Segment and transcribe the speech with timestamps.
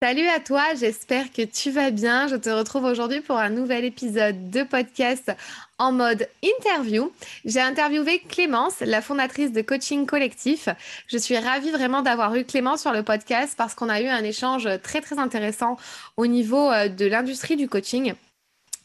[0.00, 2.28] Salut à toi, j'espère que tu vas bien.
[2.28, 5.32] Je te retrouve aujourd'hui pour un nouvel épisode de podcast
[5.76, 7.10] en mode interview.
[7.44, 10.68] J'ai interviewé Clémence, la fondatrice de Coaching Collectif.
[11.08, 14.22] Je suis ravie vraiment d'avoir eu Clémence sur le podcast parce qu'on a eu un
[14.22, 15.76] échange très très intéressant
[16.16, 18.14] au niveau euh, de l'industrie du coaching.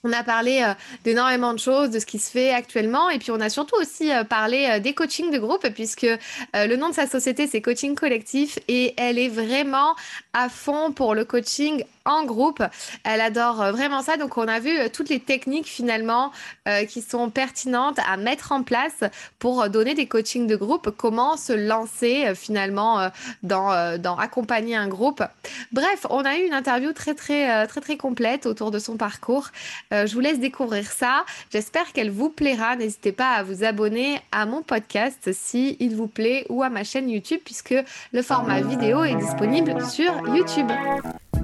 [0.05, 0.73] On a parlé euh,
[1.05, 4.11] d'énormément de choses, de ce qui se fait actuellement, et puis on a surtout aussi
[4.11, 6.05] euh, parlé euh, des coachings de groupe, puisque
[6.53, 9.95] le nom de sa société, c'est Coaching Collectif, et elle est vraiment
[10.34, 12.63] à fond pour le coaching en groupe.
[13.03, 14.17] Elle adore euh, vraiment ça.
[14.17, 16.31] Donc, on a vu euh, toutes les techniques finalement
[16.67, 19.04] euh, qui sont pertinentes à mettre en place
[19.40, 20.91] pour donner des coachings de groupe.
[20.98, 23.09] Comment se lancer finalement
[23.41, 25.23] dans, dans accompagner un groupe.
[25.71, 29.49] Bref, on a eu une interview très, très, très, très complète autour de son parcours.
[29.93, 31.25] Je vous laisse découvrir ça.
[31.52, 32.75] J'espère qu'elle vous plaira.
[32.75, 36.84] N'hésitez pas à vous abonner à mon podcast si il vous plaît ou à ma
[36.84, 37.75] chaîne YouTube puisque
[38.11, 40.71] le format vidéo est disponible sur YouTube.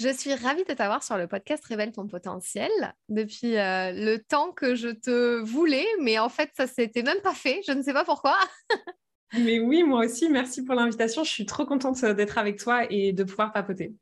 [0.00, 2.70] Je suis ravie de t'avoir sur le podcast Révèle ton potentiel
[3.10, 7.34] depuis euh, le temps que je te voulais, mais en fait, ça s'était même pas
[7.34, 7.60] fait.
[7.66, 8.34] Je ne sais pas pourquoi.
[9.34, 10.30] mais oui, moi aussi.
[10.30, 11.22] Merci pour l'invitation.
[11.22, 13.92] Je suis trop contente euh, d'être avec toi et de pouvoir papoter.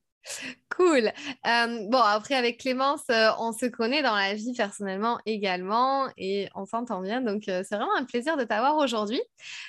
[0.71, 1.11] Cool.
[1.49, 3.03] Euh, bon, après, avec Clémence,
[3.41, 7.23] on se connaît dans la vie personnellement également et on s'entend bien.
[7.23, 9.21] Donc, c'est vraiment un plaisir de t'avoir aujourd'hui.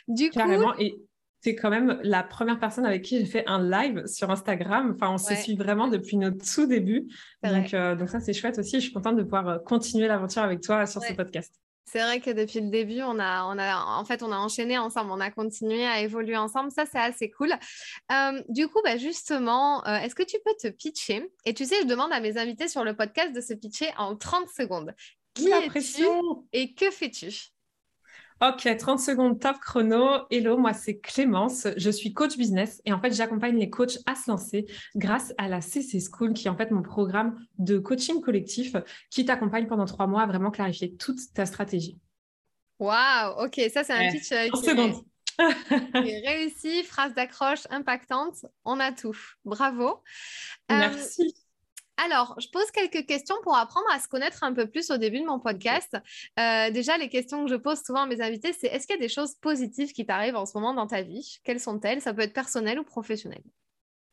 [0.07, 0.77] Du Carrément.
[0.77, 0.95] Et
[1.41, 4.93] c'est quand même la première personne avec qui j'ai fait un live sur Instagram.
[4.95, 7.07] Enfin, on se suit vraiment depuis notre tout début.
[7.43, 8.77] Donc, euh, donc, ça, c'est chouette aussi.
[8.77, 11.53] Je suis contente de pouvoir euh, continuer l'aventure avec toi sur ce podcast.
[11.85, 14.77] C'est vrai que depuis le début, on a, on a, en fait, on a enchaîné
[14.77, 16.71] ensemble, on a continué à évoluer ensemble.
[16.71, 17.51] Ça, c'est assez cool.
[18.11, 21.31] Euh, du coup, bah, justement, est-ce que tu peux te pitcher?
[21.45, 24.15] Et tu sais, je demande à mes invités sur le podcast de se pitcher en
[24.15, 24.93] 30 secondes.
[25.33, 26.05] Qui es-tu
[26.53, 27.51] et que fais-tu?
[28.41, 30.25] Ok, 30 secondes top chrono.
[30.29, 34.15] Hello, moi c'est Clémence, je suis coach business et en fait j'accompagne les coachs à
[34.15, 38.21] se lancer grâce à la CC School qui est en fait mon programme de coaching
[38.21, 38.77] collectif
[39.09, 41.99] qui t'accompagne pendant trois mois à vraiment clarifier toute ta stratégie.
[42.79, 45.03] Waouh, ok, ça c'est un pitch 30 euh, secondes.
[45.93, 49.17] réussi, phrase d'accroche impactante, on a tout.
[49.43, 50.01] Bravo.
[50.71, 51.35] Euh, Merci.
[52.05, 55.19] Alors, je pose quelques questions pour apprendre à se connaître un peu plus au début
[55.19, 55.97] de mon podcast.
[56.39, 58.99] Euh, déjà, les questions que je pose souvent à mes invités, c'est est-ce qu'il y
[58.99, 61.39] a des choses positives qui t'arrivent en ce moment dans ta vie?
[61.43, 62.01] Quelles sont-elles?
[62.01, 63.41] Ça peut être personnel ou professionnel?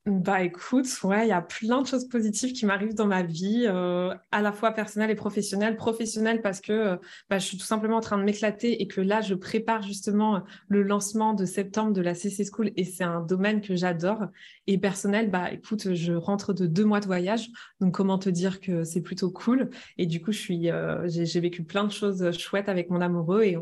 [0.06, 3.64] Bah écoute, ouais, il y a plein de choses positives qui m'arrivent dans ma vie,
[3.66, 5.74] euh, à la fois personnelle et professionnelle.
[5.74, 6.96] Professionnelle parce que euh,
[7.28, 10.44] bah, je suis tout simplement en train de m'éclater et que là, je prépare justement
[10.68, 14.26] le lancement de septembre de la CC School et c'est un domaine que j'adore.
[14.68, 17.48] Et personnel, bah écoute, je rentre de deux mois de voyage,
[17.80, 19.70] donc comment te dire que c'est plutôt cool.
[19.98, 23.42] Et du coup, je suis, euh, j'ai vécu plein de choses chouettes avec mon amoureux
[23.42, 23.56] et,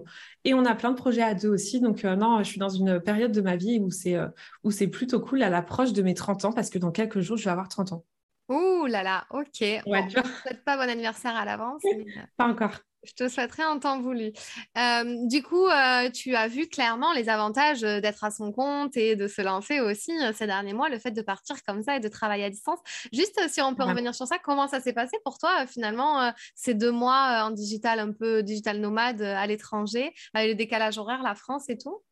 [0.44, 1.80] et on a plein de projets à deux aussi.
[1.80, 4.16] Donc non, je suis dans une période de ma vie où c'est
[4.62, 7.36] où c'est plutôt cool à l'approche de mes 30 ans parce que dans quelques jours,
[7.36, 8.04] je vais avoir 30 ans.
[8.48, 9.60] Ouh là là, ok.
[9.60, 11.82] Ouais, bon, je ne souhaite pas bon anniversaire à l'avance.
[11.94, 12.80] Euh, pas encore.
[13.04, 14.32] Je te souhaiterais en temps voulu.
[14.78, 19.14] Euh, du coup, euh, tu as vu clairement les avantages d'être à son compte et
[19.14, 22.08] de se lancer aussi ces derniers mois, le fait de partir comme ça et de
[22.08, 22.78] travailler à distance.
[23.12, 26.74] Juste si on peut revenir sur ça, comment ça s'est passé pour toi finalement ces
[26.74, 31.34] deux mois en digital, un peu digital nomade à l'étranger, avec le décalage horaire, la
[31.34, 32.02] France et tout?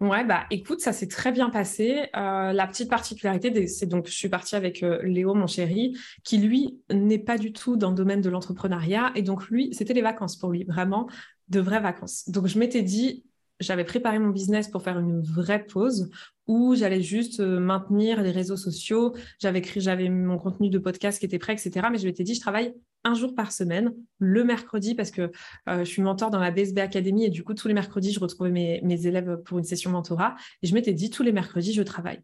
[0.00, 2.08] Ouais, bah écoute, ça s'est très bien passé.
[2.16, 5.94] Euh, la petite particularité, c'est donc je suis partie avec euh, Léo, mon chéri,
[6.24, 9.12] qui lui n'est pas du tout dans le domaine de l'entrepreneuriat.
[9.14, 11.06] Et donc lui, c'était les vacances pour lui, vraiment
[11.48, 12.26] de vraies vacances.
[12.30, 13.26] Donc je m'étais dit,
[13.60, 16.10] j'avais préparé mon business pour faire une vraie pause
[16.46, 19.14] où j'allais juste euh, maintenir les réseaux sociaux.
[19.38, 21.88] J'avais j'avais mon contenu de podcast qui était prêt, etc.
[21.92, 22.74] Mais je m'étais dit, je travaille
[23.04, 25.30] un jour par semaine, le mercredi, parce que
[25.68, 28.20] euh, je suis mentor dans la BSB Academy et du coup, tous les mercredis, je
[28.20, 30.34] retrouvais mes, mes élèves pour une session mentorat.
[30.62, 32.22] Et je m'étais dit, tous les mercredis, je travaille.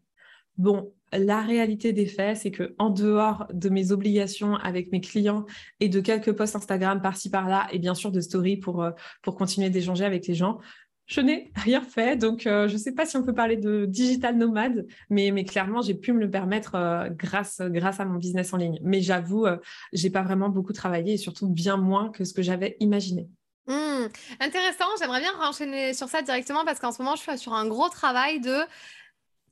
[0.57, 5.45] Bon, la réalité des faits, c'est que en dehors de mes obligations avec mes clients
[5.79, 8.91] et de quelques posts Instagram par-ci par-là, et bien sûr de stories pour, euh,
[9.21, 10.59] pour continuer d'échanger avec les gens,
[11.07, 12.17] je n'ai rien fait.
[12.17, 15.81] Donc, euh, je ne sais pas si on peut parler de digital nomade, mais, clairement,
[15.81, 18.79] j'ai pu me le permettre euh, grâce, à mon business en ligne.
[18.83, 19.47] Mais j'avoue,
[19.93, 23.27] je n'ai pas vraiment beaucoup travaillé et surtout bien moins que ce que j'avais imaginé.
[23.67, 24.07] Mmh,
[24.39, 27.67] intéressant, j'aimerais bien enchaîner sur ça directement parce qu'en ce moment, je suis sur un
[27.67, 28.57] gros travail de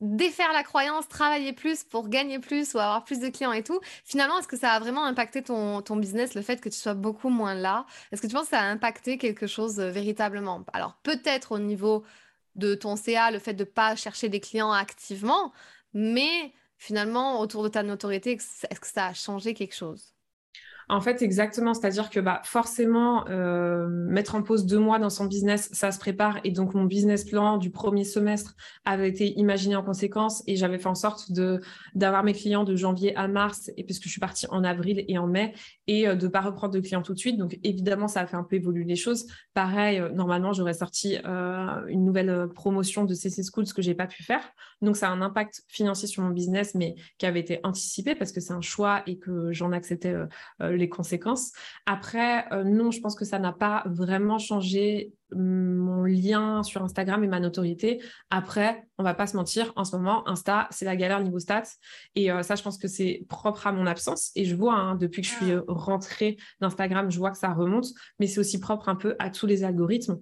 [0.02, 3.80] défaire la croyance, travailler plus pour gagner plus ou avoir plus de clients et tout,
[4.04, 6.94] finalement, est-ce que ça a vraiment impacté ton, ton business, le fait que tu sois
[6.94, 7.86] beaucoup moins là?
[8.12, 10.66] Est-ce que tu penses que ça a impacté quelque chose euh, véritablement?
[10.74, 12.04] Alors, peut-être au niveau
[12.56, 15.54] de ton CA, le fait de ne pas chercher des clients activement,
[15.94, 20.15] mais finalement, autour de ta notoriété, est-ce que ça a changé quelque chose?
[20.88, 21.74] En fait, exactement.
[21.74, 26.00] C'est-à-dire que bah, forcément, euh, mettre en pause deux mois dans son business, ça se
[26.00, 26.40] prépare.
[26.44, 28.56] Et donc, mon business plan du premier semestre
[28.86, 30.44] avait été imaginé en conséquence.
[30.48, 31.62] Et j'avais fait en sorte de
[31.96, 35.18] d'avoir mes clients de janvier à mars, et puisque je suis partie en avril et
[35.18, 35.54] en mai,
[35.88, 37.38] et euh, de ne pas reprendre de clients tout de suite.
[37.38, 39.26] Donc, évidemment, ça a fait un peu évoluer les choses.
[39.54, 41.18] Pareil, euh, normalement, j'aurais sorti
[41.88, 44.42] une nouvelle promotion de CC School, ce que j'ai pas pu faire.
[44.82, 48.32] Donc, ça a un impact financier sur mon business, mais qui avait été anticipé parce
[48.32, 50.14] que c'est un choix et que j'en acceptais
[50.76, 51.52] les conséquences.
[51.86, 56.84] Après, euh, non, je pense que ça n'a pas vraiment changé mm, mon lien sur
[56.84, 58.02] Instagram et ma notoriété.
[58.30, 61.64] Après, on va pas se mentir, en ce moment, Insta, c'est la galère niveau stats.
[62.16, 64.32] Et euh, ça, je pense que c'est propre à mon absence.
[64.36, 65.62] Et je vois, hein, depuis que je suis ah.
[65.68, 67.88] rentrée d'Instagram, je vois que ça remonte.
[68.20, 70.20] Mais c'est aussi propre un peu à tous les algorithmes.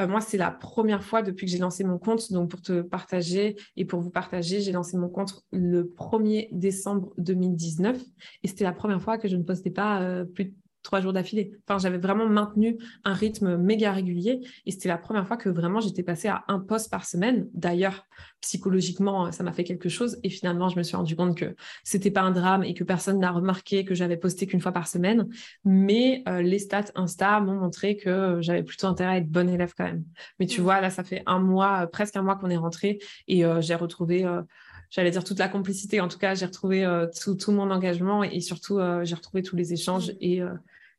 [0.00, 2.32] Euh, moi, c'est la première fois depuis que j'ai lancé mon compte.
[2.32, 7.12] Donc, pour te partager et pour vous partager, j'ai lancé mon compte le 1er décembre
[7.18, 8.00] 2019.
[8.42, 11.12] Et c'était la première fois que je ne postais pas euh, plus de trois jours
[11.12, 11.52] d'affilée.
[11.66, 15.80] Enfin, j'avais vraiment maintenu un rythme méga régulier et c'était la première fois que vraiment
[15.80, 17.48] j'étais passée à un poste par semaine.
[17.54, 18.06] D'ailleurs,
[18.40, 21.54] psychologiquement, ça m'a fait quelque chose et finalement, je me suis rendu compte que
[21.84, 24.88] c'était pas un drame et que personne n'a remarqué que j'avais posté qu'une fois par
[24.88, 25.28] semaine.
[25.64, 29.74] Mais euh, les stats Insta m'ont montré que j'avais plutôt intérêt à être bonne élève
[29.76, 30.04] quand même.
[30.38, 30.64] Mais tu mmh.
[30.64, 32.98] vois, là, ça fait un mois, presque un mois qu'on est rentré
[33.28, 34.42] et euh, j'ai retrouvé euh,
[34.90, 36.00] j'allais dire toute la complicité.
[36.00, 39.56] En tout cas, j'ai retrouvé euh, tout, mon engagement et, surtout, euh, j'ai retrouvé tous
[39.56, 40.40] les échanges mmh.
[40.42, 40.54] euh,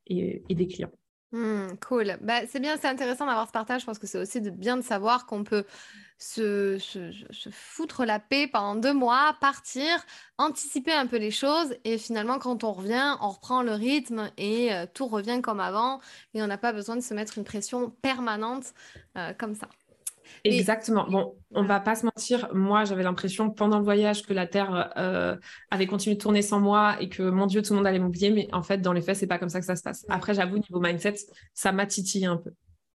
[0.07, 0.91] et, et, des clients.
[1.33, 2.17] Mmh, cool.
[2.21, 3.81] Bah, c'est bien, c'est intéressant d'avoir ce partage.
[3.81, 5.65] Je pense que c'est aussi de bien de savoir qu'on peut
[6.17, 10.05] se, se, foutre la paix pendant deux mois, partir,
[10.37, 14.69] anticiper un peu les choses et finalement, quand on revient, on reprend le rythme et
[14.93, 15.99] tout revient comme avant
[16.35, 18.75] et on n'a pas besoin de se mettre une pression permanente
[19.39, 19.67] comme ça.
[20.43, 21.07] Exactement.
[21.09, 22.49] Bon, on va pas se mentir.
[22.53, 25.35] Moi, j'avais l'impression pendant le voyage que la Terre euh,
[25.69, 28.31] avait continué de tourner sans moi et que mon Dieu, tout le monde allait m'oublier.
[28.31, 30.05] Mais en fait, dans les faits, c'est pas comme ça que ça se passe.
[30.09, 31.15] Après, j'avoue, niveau mindset,
[31.53, 32.51] ça m'a titillé un peu.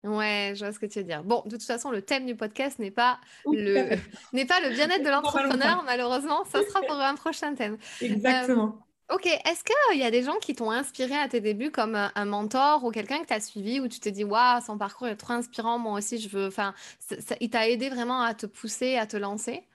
[0.04, 1.22] Ouais, je vois ce que tu veux dire.
[1.22, 3.96] Bon, de toute façon, le thème du podcast n'est pas le
[4.32, 6.44] n'est pas le bien-être de l'entrepreneur, malheureusement.
[6.44, 7.78] Ça sera pour un prochain thème.
[8.00, 8.84] Exactement.
[9.12, 12.24] Ok, est-ce qu'il y a des gens qui t'ont inspiré à tes débuts comme un,
[12.24, 15.16] mentor ou quelqu'un que tu as suivi où tu t'es dit, waouh, son parcours est
[15.16, 16.46] trop inspirant, moi aussi je veux.
[16.46, 16.72] Enfin,
[17.40, 19.68] il t'a aidé vraiment à te pousser, à te lancer?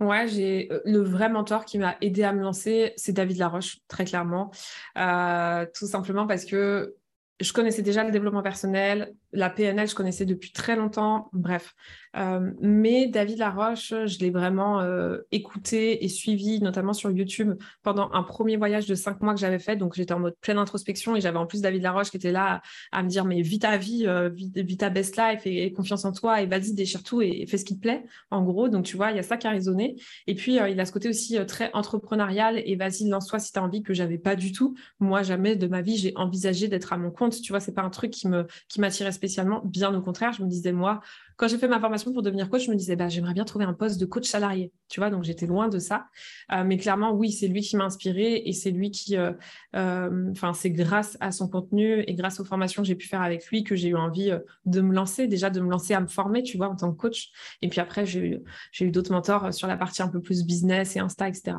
[0.00, 3.78] Ouais, j'ai euh, le vrai mentor qui m'a aidé à me lancer, c'est David Laroche,
[3.86, 4.50] très clairement.
[4.98, 6.96] Euh, tout simplement parce que
[7.38, 11.74] je connaissais déjà le développement personnel, la PNL, je connaissais depuis très longtemps, bref.
[12.16, 18.10] Euh, mais David Laroche, je l'ai vraiment euh, écouté et suivi, notamment sur YouTube, pendant
[18.12, 19.76] un premier voyage de cinq mois que j'avais fait.
[19.76, 22.60] Donc, j'étais en mode pleine introspection et j'avais en plus David Laroche qui était là
[22.92, 26.12] à, me dire Mais vis ta vie, euh, vis, ta best life et, confiance en
[26.12, 28.68] toi et vas-y, déchire tout et, fais ce qui te plaît, en gros.
[28.68, 29.96] Donc, tu vois, il y a ça qui a résonné.
[30.26, 33.62] Et puis, il a ce côté aussi très entrepreneurial et vas-y, lance-toi si tu as
[33.62, 34.74] envie, que j'avais pas du tout.
[35.00, 37.40] Moi, jamais de ma vie, j'ai envisagé d'être à mon compte.
[37.40, 38.28] Tu vois, c'est pas un truc qui
[38.68, 39.62] qui m'attirait spécialement.
[39.64, 41.00] Bien au contraire, je me disais, moi,
[41.36, 43.64] quand j'ai fait ma formation pour devenir coach, je me disais, bah, j'aimerais bien trouver
[43.64, 44.72] un poste de coach salarié.
[44.88, 46.06] Tu vois, donc j'étais loin de ça.
[46.50, 49.32] Euh, mais clairement, oui, c'est lui qui m'a inspiré et c'est lui qui, euh,
[49.76, 53.22] euh, enfin, c'est grâce à son contenu et grâce aux formations que j'ai pu faire
[53.22, 54.32] avec lui que j'ai eu envie
[54.66, 56.96] de me lancer, déjà de me lancer à me former, tu vois, en tant que
[56.96, 57.30] coach.
[57.62, 58.38] Et puis après, j'ai eu,
[58.72, 61.58] j'ai eu d'autres mentors sur la partie un peu plus business et Insta, etc.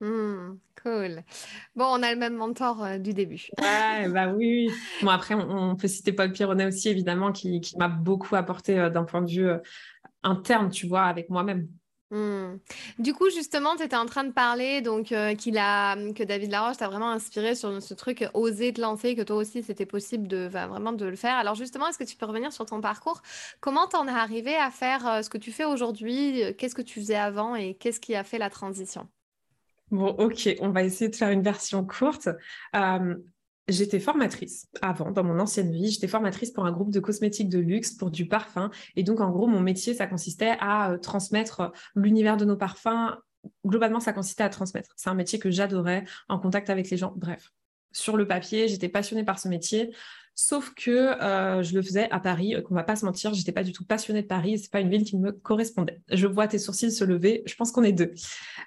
[0.00, 1.22] Mmh, cool.
[1.76, 3.48] Bon, on a le même mentor euh, du début.
[3.60, 4.70] Ouais, bah oui.
[5.02, 9.04] Bon, après, on, peut citer Paul Pironnet aussi, évidemment, qui, m'a beaucoup apporté euh, d'un
[9.04, 9.58] point de vue euh,
[10.22, 11.68] interne, tu vois, avec moi-même.
[12.12, 12.56] Mmh.
[12.98, 16.78] Du coup, justement, tu étais en train de parler donc qu'il a que David Laroche
[16.78, 20.48] t'a vraiment inspiré sur ce truc oser te lancer, que toi aussi c'était possible de
[20.48, 21.36] vraiment de le faire.
[21.36, 23.22] Alors justement, est-ce que tu peux revenir sur ton parcours?
[23.60, 26.42] Comment t'en es arrivé à faire ce que tu fais aujourd'hui?
[26.58, 29.06] Qu'est-ce que tu faisais avant et qu'est-ce qui a fait la transition?
[29.90, 32.28] Bon, ok, on va essayer de faire une version courte.
[32.76, 33.16] Euh,
[33.70, 35.90] J'étais formatrice avant, dans mon ancienne vie.
[35.90, 38.70] J'étais formatrice pour un groupe de cosmétiques de luxe, pour du parfum.
[38.96, 43.16] Et donc, en gros, mon métier, ça consistait à euh, transmettre l'univers de nos parfums.
[43.64, 44.90] Globalement, ça consistait à transmettre.
[44.96, 47.12] C'est un métier que j'adorais, en contact avec les gens.
[47.16, 47.52] Bref,
[47.92, 49.94] sur le papier, j'étais passionnée par ce métier.
[50.34, 53.62] Sauf que euh, je le faisais à Paris, qu'on va pas se mentir, j'étais pas
[53.62, 56.00] du tout passionnée de Paris, c'est pas une ville qui me correspondait.
[56.10, 58.12] Je vois tes sourcils se lever, je pense qu'on est deux.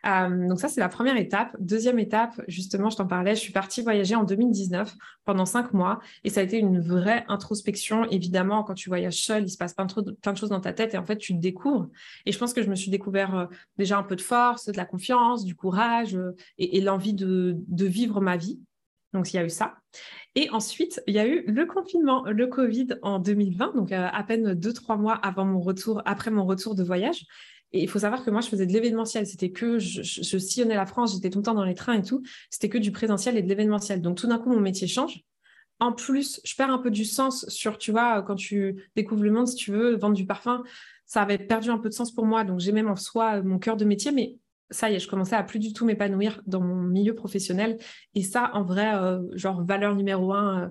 [0.05, 1.55] Euh, donc ça c'est la première étape.
[1.59, 4.93] Deuxième étape, justement, je t'en parlais, je suis partie voyager en 2019
[5.25, 8.05] pendant cinq mois et ça a été une vraie introspection.
[8.11, 10.93] Évidemment, quand tu voyages seul, il se passe plein de, de choses dans ta tête
[10.93, 11.89] et en fait tu te découvres.
[12.25, 13.45] Et je pense que je me suis découvert euh,
[13.77, 16.17] déjà un peu de force, de la confiance, du courage
[16.57, 18.59] et, l'envie de vivre ma vie.
[19.13, 19.75] Donc, il y a eu ça.
[20.35, 24.23] Et ensuite, il y a eu le confinement, le Covid en 2020, donc euh, à
[24.23, 27.25] peine deux, trois mois avant mon retour, après mon retour de voyage.
[27.71, 29.25] Et il faut savoir que moi, je faisais de l'événementiel.
[29.25, 30.01] C'était que je,
[30.37, 32.21] sillonnais la France, j'étais tout le temps dans les trains et tout.
[32.49, 34.01] C'était que du présentiel et de l'événementiel.
[34.01, 35.21] Donc, tout d'un coup, mon métier change.
[35.79, 39.31] En plus, je perds un peu du sens sur, tu vois, quand tu découvres le
[39.31, 40.63] monde, si tu veux, vendre du parfum,
[41.05, 42.43] ça avait perdu un peu de sens pour moi.
[42.43, 44.37] Donc, j'ai même en soi mon cœur de métier, mais
[44.73, 47.77] ça y est, je commençais à plus du tout m'épanouir dans mon milieu professionnel.
[48.15, 50.69] Et ça, en vrai, euh, genre valeur numéro un, euh,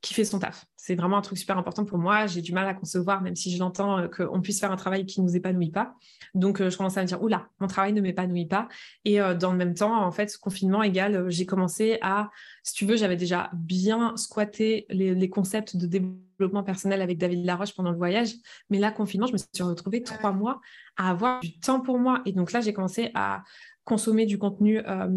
[0.00, 0.64] qui fait son taf.
[0.76, 2.26] C'est vraiment un truc super important pour moi.
[2.26, 5.04] J'ai du mal à concevoir, même si je l'entends, euh, qu'on puisse faire un travail
[5.04, 5.94] qui ne nous épanouit pas.
[6.34, 8.68] Donc, je commençais à me dire, oula, mon travail ne m'épanouit pas.
[9.04, 12.30] Et dans le même temps, en fait, ce confinement égal, j'ai commencé à,
[12.62, 17.74] si tu veux, j'avais déjà bien squatté les, concepts de développement personnel avec David Laroche
[17.74, 18.34] pendant le voyage.
[18.70, 20.60] Mais là, confinement, je me suis retrouvée trois mois
[20.96, 22.22] à avoir du temps pour moi.
[22.26, 23.42] Et donc là, j'ai commencé à
[23.90, 25.08] consommer du contenu euh,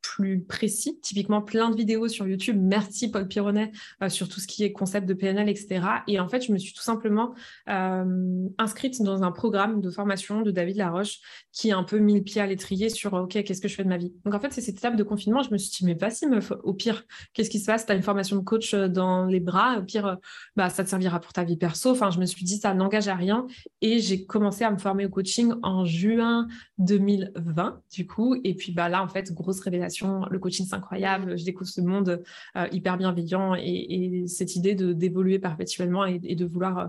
[0.00, 2.56] plus précis, typiquement plein de vidéos sur YouTube.
[2.60, 3.72] Merci Paul Pironnet
[4.04, 5.80] euh, sur tout ce qui est concept de PNL, etc.
[6.06, 7.34] Et en fait, je me suis tout simplement
[7.68, 11.18] euh, inscrite dans un programme de formation de David Laroche
[11.50, 13.82] qui a un peu mis le pied à l'étrier sur OK, qu'est-ce que je fais
[13.82, 14.14] de ma vie?
[14.24, 15.42] Donc en fait, c'est cette étape de confinement.
[15.42, 17.02] Je me suis dit, mais vas-y, meuf, au pire,
[17.32, 17.84] qu'est-ce qui se passe?
[17.84, 20.18] Tu as une formation de coach dans les bras, au pire,
[20.54, 21.90] bah, ça te servira pour ta vie perso.
[21.90, 23.48] Enfin, je me suis dit, ça n'engage à rien.
[23.80, 26.46] Et j'ai commencé à me former au coaching en juin
[26.78, 27.80] 2020.
[27.92, 28.36] Du coup.
[28.44, 31.38] Et puis bah, là, en fait, grosse révélation, le coaching, c'est incroyable.
[31.38, 32.22] Je découvre ce monde
[32.56, 36.86] euh, hyper bienveillant et, cette idée de d'évoluer perpétuellement et, de vouloir euh,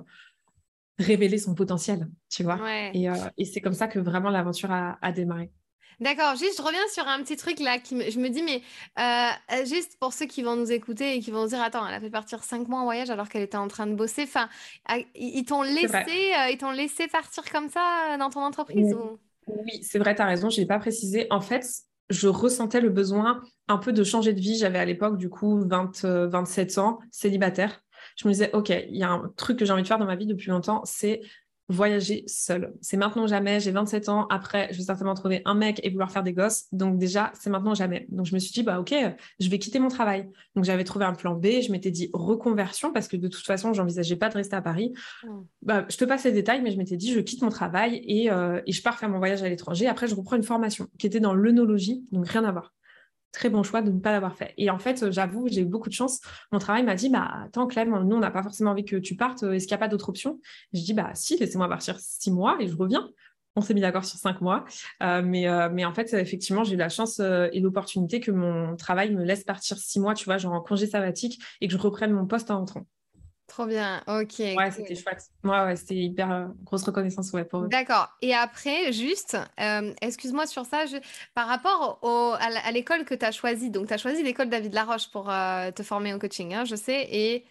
[1.00, 2.60] révéler son potentiel, tu vois.
[2.62, 5.52] Euh, et, c'est comme ça que vraiment l'aventure a, démarré.
[6.02, 8.62] D'accord, juste je reviens sur un petit truc là qui je me dis mais
[9.66, 12.02] juste pour ceux qui vont nous écouter et qui vont se dire attends elle a
[12.02, 14.50] fait partir cinq mois en voyage alors qu'elle était en train de bosser enfin
[15.16, 19.18] ils t'ont laissé ils t'ont laissé partir comme ça dans ton entreprise ou...
[19.48, 21.28] Oui, c'est vrai, tu as raison, je n'ai pas précisé.
[21.30, 21.66] En fait,
[22.10, 24.58] je ressentais le besoin un peu de changer de vie.
[24.58, 27.82] J'avais à l'époque, du coup, 20, 27 euh, ans, célibataire.
[28.18, 30.06] Je me disais, OK, il y a un truc que j'ai envie de faire dans
[30.06, 31.22] ma vie depuis longtemps, c'est
[31.68, 32.74] voyager seule.
[32.82, 33.60] C'est maintenant ou jamais.
[33.60, 34.28] J'ai 27 ans.
[34.30, 36.66] Après, je vais certainement trouver un mec et vouloir faire des gosses.
[36.72, 38.06] Donc déjà, c'est maintenant ou jamais.
[38.10, 38.94] Donc je me suis dit, bah ok,
[39.40, 40.30] je vais quitter mon travail.
[40.56, 41.62] Donc j'avais trouvé un plan B.
[41.62, 44.94] Je m'étais dit reconversion parce que de toute façon, j'envisageais pas de rester à Paris.
[45.24, 45.30] Mmh.
[45.64, 48.32] Bah, je te passe les détails, mais je m'étais dit, je quitte mon travail et,
[48.32, 49.88] euh, et je pars faire mon voyage à l'étranger.
[49.88, 52.74] Après, je reprends une formation qui était dans l'œnologie, donc rien à voir
[53.36, 54.54] très bon choix de ne pas l'avoir fait.
[54.58, 56.22] Et en fait, j'avoue, j'ai eu beaucoup de chance.
[56.52, 59.16] Mon travail m'a dit, bah, attends, Clem, nous, on n'a pas forcément envie que tu
[59.16, 59.44] partes.
[59.44, 60.40] Est-ce qu'il n'y a pas d'autre option
[60.74, 63.10] Je dis, bah, si, laissez-moi partir six mois et je reviens.
[63.58, 64.66] On s'est mis d'accord sur cinq mois.
[65.02, 68.32] Euh, mais, euh, mais en fait, effectivement, j'ai eu la chance euh, et l'opportunité que
[68.32, 71.74] mon travail me laisse partir six mois, tu vois, genre en congé sabbatique et que
[71.74, 72.86] je reprenne mon poste en rentrant.
[73.48, 74.40] Trop bien, ok.
[74.40, 75.30] Ouais, c'était chouette.
[75.44, 77.68] Ouais, ouais, c'était hyper euh, grosse reconnaissance ouais, pour eux.
[77.68, 78.10] D'accord.
[78.22, 80.86] Et après, juste, euh, excuse-moi sur ça,
[81.36, 82.34] par rapport au...
[82.40, 85.72] à l'école que tu as choisie, donc tu as choisi l'école David Laroche pour euh,
[85.72, 87.46] te former au coaching, hein, je sais, et,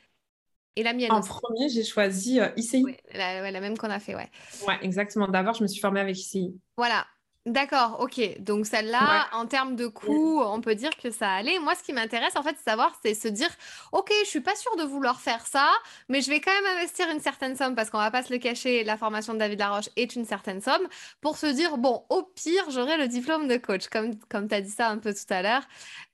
[0.75, 1.13] et la mienne.
[1.13, 2.83] En premier, j'ai choisi ICI.
[2.85, 4.29] Oui, la, la, même qu'on a fait, ouais.
[4.67, 5.29] Ouais, exactement.
[5.29, 6.59] D'abord, je me suis formée avec ICI.
[6.77, 7.07] Voilà.
[7.47, 8.41] D'accord, ok.
[8.41, 11.59] Donc celle-là, en termes de coût, on peut dire que ça allait.
[11.59, 13.51] Moi, ce qui m'intéresse, en fait, c'est savoir, c'est se dire,
[13.93, 15.71] ok, je suis pas sûre de vouloir faire ça,
[16.09, 18.39] mais je vais quand même investir une certaine somme parce qu'on va pas se le
[18.39, 20.89] cacher, la formation de David Laroche est une certaine somme
[21.21, 24.63] pour se dire, bon, au pire, j'aurai le diplôme de coach, comme, comme tu as
[24.63, 25.65] dit ça un peu tout à l'heure.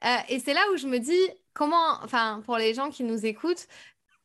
[0.04, 3.24] Euh, et c'est là où je me dis, comment, enfin, pour les gens qui nous
[3.24, 3.68] écoutent,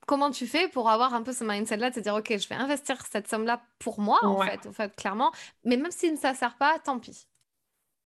[0.05, 2.55] comment tu fais pour avoir un peu ce mindset-là, de te dire, OK, je vais
[2.55, 5.31] investir cette somme-là pour moi, en, fait, en fait, clairement.
[5.63, 7.27] Mais même si ça ne sert pas, tant pis.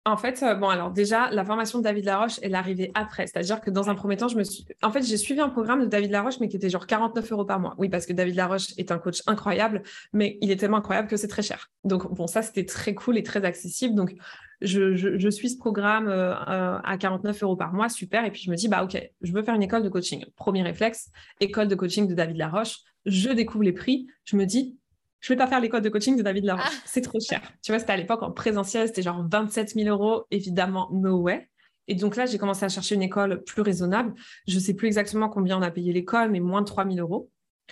[0.06, 3.26] En fait, euh, bon, alors déjà, la formation de David Laroche, est arrivée après.
[3.26, 4.64] C'est-à-dire que dans un premier temps, je me suis.
[4.80, 7.44] En fait, j'ai suivi un programme de David Laroche, mais qui était genre 49 euros
[7.44, 7.74] par mois.
[7.76, 9.82] Oui, parce que David Laroche est un coach incroyable,
[10.12, 11.72] mais il est tellement incroyable que c'est très cher.
[11.82, 13.96] Donc, bon, ça, c'était très cool et très accessible.
[13.96, 14.14] Donc,
[14.60, 18.24] je, suis ce programme euh, à 49 euros par mois, super.
[18.24, 20.24] Et puis je me dis, bah ok, je veux faire une école de coaching.
[20.36, 21.10] Premier réflexe,
[21.40, 22.78] école de coaching de David Laroche.
[23.06, 24.06] Je découvre les prix.
[24.24, 24.78] Je me dis,
[25.20, 26.64] je vais pas faire l'école de coaching de David Laroche.
[26.66, 26.82] Ah.
[26.84, 27.40] C'est trop cher.
[27.62, 30.24] Tu vois, c'était à l'époque en présentiel, c'était genre 27 000 euros.
[30.30, 31.48] Évidemment, no way.
[31.88, 34.14] Et donc là, j'ai commencé à chercher une école plus raisonnable.
[34.48, 36.98] Je ne sais plus exactement combien on a payé l'école, mais moins de 3 000
[36.98, 37.30] euros.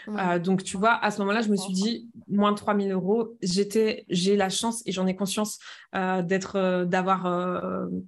[0.09, 2.89] Euh, donc, tu vois, à ce moment-là, je me suis dit, moins de 3 000
[2.91, 5.59] euros, j'étais, j'ai la chance et j'en ai conscience
[5.95, 7.25] euh, d'être, euh, d'avoir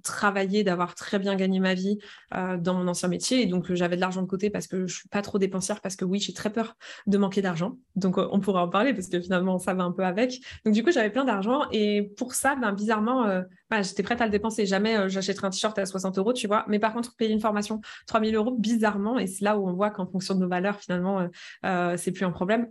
[0.03, 1.97] travaillé, d'avoir très bien gagné ma vie
[2.31, 3.41] dans mon ancien métier.
[3.41, 5.95] Et donc, j'avais de l'argent de côté parce que je suis pas trop dépensière, parce
[5.95, 6.75] que oui, j'ai très peur
[7.07, 7.77] de manquer d'argent.
[7.95, 10.39] Donc, on pourrait en parler parce que finalement, ça va un peu avec.
[10.65, 11.63] Donc, du coup, j'avais plein d'argent.
[11.71, 14.65] Et pour ça, ben, bizarrement, bah, j'étais prête à le dépenser.
[14.65, 16.65] Jamais j'achèterais un t-shirt à 60 euros, tu vois.
[16.67, 19.73] Mais par contre, payer une formation 3 000 euros, bizarrement, et c'est là où on
[19.73, 21.27] voit qu'en fonction de nos valeurs, finalement,
[21.65, 22.67] euh, c'est plus un problème.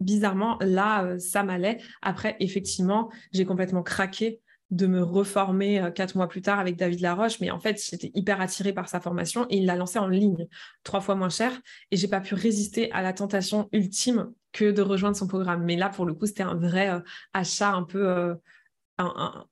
[0.00, 1.78] Bizarrement, là, euh, ça m'allait.
[2.00, 7.00] Après, effectivement, j'ai complètement craqué de me reformer euh, quatre mois plus tard avec David
[7.00, 10.06] Laroche, mais en fait, j'étais hyper attirée par sa formation et il l'a lancé en
[10.06, 10.46] ligne,
[10.84, 11.60] trois fois moins cher,
[11.90, 15.64] et j'ai pas pu résister à la tentation ultime que de rejoindre son programme.
[15.64, 16.90] Mais là, pour le coup, c'était un vrai
[17.34, 18.34] achat un peu,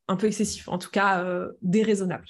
[0.08, 1.24] un, peu excessif, en tout cas
[1.62, 2.26] déraisonnable.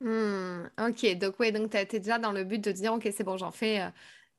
[0.00, 3.36] Hmm, ok, donc oui, donc tu déjà dans le but de dire, ok, c'est bon,
[3.36, 3.82] j'en fais,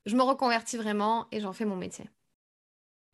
[0.06, 2.08] je me reconvertis vraiment et j'en fais mon métier.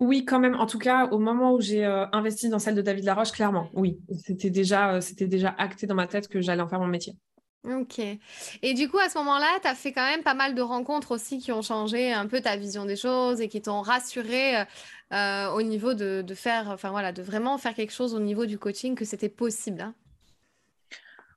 [0.00, 0.54] Oui, quand même.
[0.54, 3.68] En tout cas, au moment où j'ai euh, investi dans celle de David Laroche, clairement,
[3.74, 4.00] oui.
[4.24, 7.16] C'était déjà, euh, c'était déjà acté dans ma tête que j'allais en faire mon métier.
[7.64, 7.98] Ok.
[7.98, 11.12] Et du coup, à ce moment-là, tu as fait quand même pas mal de rencontres
[11.12, 14.64] aussi qui ont changé un peu ta vision des choses et qui t'ont rassuré
[15.12, 18.58] euh, au niveau de, faire, enfin voilà, de vraiment faire quelque chose au niveau du
[18.58, 19.82] coaching, que c'était possible.
[19.82, 19.94] Hein.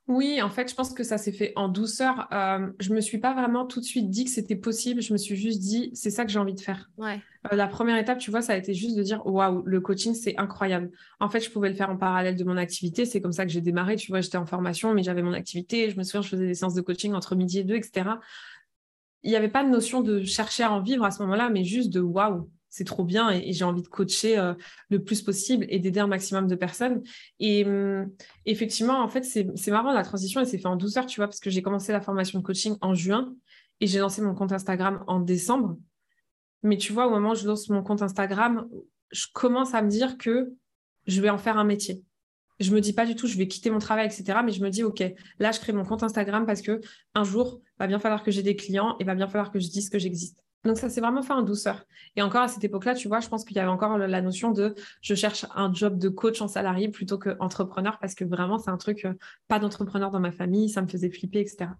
[0.06, 2.28] Oui, en fait, je pense que ça s'est fait en douceur.
[2.30, 5.00] Euh, je me suis pas vraiment tout de suite dit que c'était possible.
[5.00, 6.90] Je me suis juste dit, c'est ça que j'ai envie de faire.
[6.98, 7.22] Ouais.
[7.50, 10.12] Euh, la première étape, tu vois, ça a été juste de dire, waouh, le coaching,
[10.12, 10.90] c'est incroyable.
[11.20, 13.06] En fait, je pouvais le faire en parallèle de mon activité.
[13.06, 13.96] C'est comme ça que j'ai démarré.
[13.96, 15.88] Tu vois, j'étais en formation, mais j'avais mon activité.
[15.88, 18.10] Je me souviens, je faisais des séances de coaching entre midi et deux, etc.
[19.22, 21.64] Il n'y avait pas de notion de chercher à en vivre à ce moment-là, mais
[21.64, 24.52] juste de waouh, c'est trop bien et, j'ai envie de coacher euh,
[24.90, 27.04] le plus possible et d'aider un maximum de personnes.
[27.38, 28.10] Et hum,
[28.46, 31.38] effectivement, en fait, c'est marrant la transition et c'est fait en douceur, tu vois, parce
[31.38, 33.32] que j'ai commencé la formation de coaching en juin
[33.80, 35.78] et j'ai lancé mon compte Instagram en décembre.
[36.64, 38.68] Mais tu vois, au moment où je lance mon compte Instagram,
[39.12, 40.52] je commence à me dire que
[41.06, 42.02] je vais en faire un métier.
[42.58, 44.40] Je me dis pas du tout, je vais quitter mon travail, etc.
[44.44, 45.00] Mais je me dis, OK,
[45.38, 46.80] là, je crée mon compte Instagram parce que
[47.14, 49.68] un jour, va bien falloir que j'ai des clients et va bien falloir que je
[49.68, 50.43] dise que j'existe.
[50.64, 51.84] Donc ça s'est vraiment fait en douceur.
[52.16, 54.50] Et encore à cette époque-là, tu vois, je pense qu'il y avait encore la notion
[54.50, 58.70] de je cherche un job de coach en salarié plutôt qu'entrepreneur parce que vraiment c'est
[58.70, 59.14] un truc, euh,
[59.48, 61.70] pas d'entrepreneur dans ma famille, ça me faisait flipper, etc.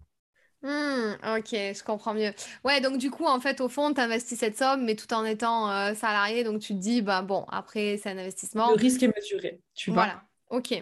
[0.63, 2.33] Hmm, ok, je comprends mieux.
[2.65, 5.23] Ouais, donc du coup, en fait, au fond, tu investis cette somme, mais tout en
[5.27, 8.71] étant euh, salarié, donc tu te dis, bah bon, après, c'est un investissement.
[8.71, 10.05] Le risque est mesuré, tu vois.
[10.05, 10.25] Voilà.
[10.55, 10.73] Ok,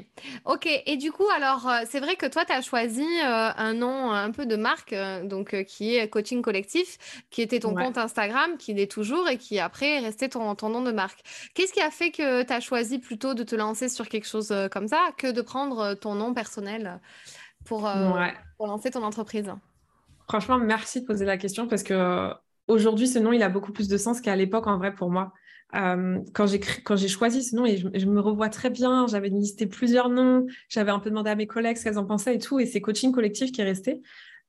[0.45, 0.69] ok.
[0.85, 4.11] Et du coup, alors, euh, c'est vrai que toi, tu as choisi euh, un nom
[4.11, 8.59] un peu de marque, euh, donc qui est Coaching Collectif, qui était ton compte Instagram,
[8.59, 11.21] qui l'est toujours et qui après est resté ton, ton nom de marque.
[11.55, 14.55] Qu'est-ce qui a fait que tu as choisi plutôt de te lancer sur quelque chose
[14.71, 17.01] comme ça que de prendre ton nom personnel
[17.65, 17.91] pour,
[18.59, 19.51] pour lancer ton entreprise?
[20.29, 22.31] Franchement, merci de poser la question parce que
[22.69, 25.33] aujourd'hui, ce nom, il a beaucoup plus de sens qu'à l'époque, en vrai, pour moi.
[25.75, 26.47] Euh, quand
[26.97, 30.91] j'ai choisi ce nom et je, me revois très bien, j'avais listé plusieurs noms, j'avais
[30.91, 33.13] un peu demandé à mes collègues ce qu'elles en pensaient et tout, et c'est coaching
[33.13, 34.03] collectif qui est resté.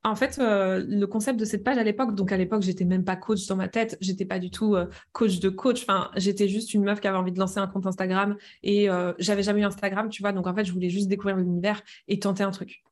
[0.06, 3.04] En fait, euh, le concept de cette page à l'époque, donc à l'époque, j'étais même
[3.04, 5.80] pas coach dans ma tête, j'étais pas du tout euh, coach de coach.
[5.82, 9.42] Enfin, j'étais juste une meuf qui avait envie de lancer un compte Instagram et j'avais
[9.42, 10.32] jamais eu Instagram, tu vois.
[10.32, 12.84] Donc en fait, je voulais juste découvrir l'univers et tenter un truc.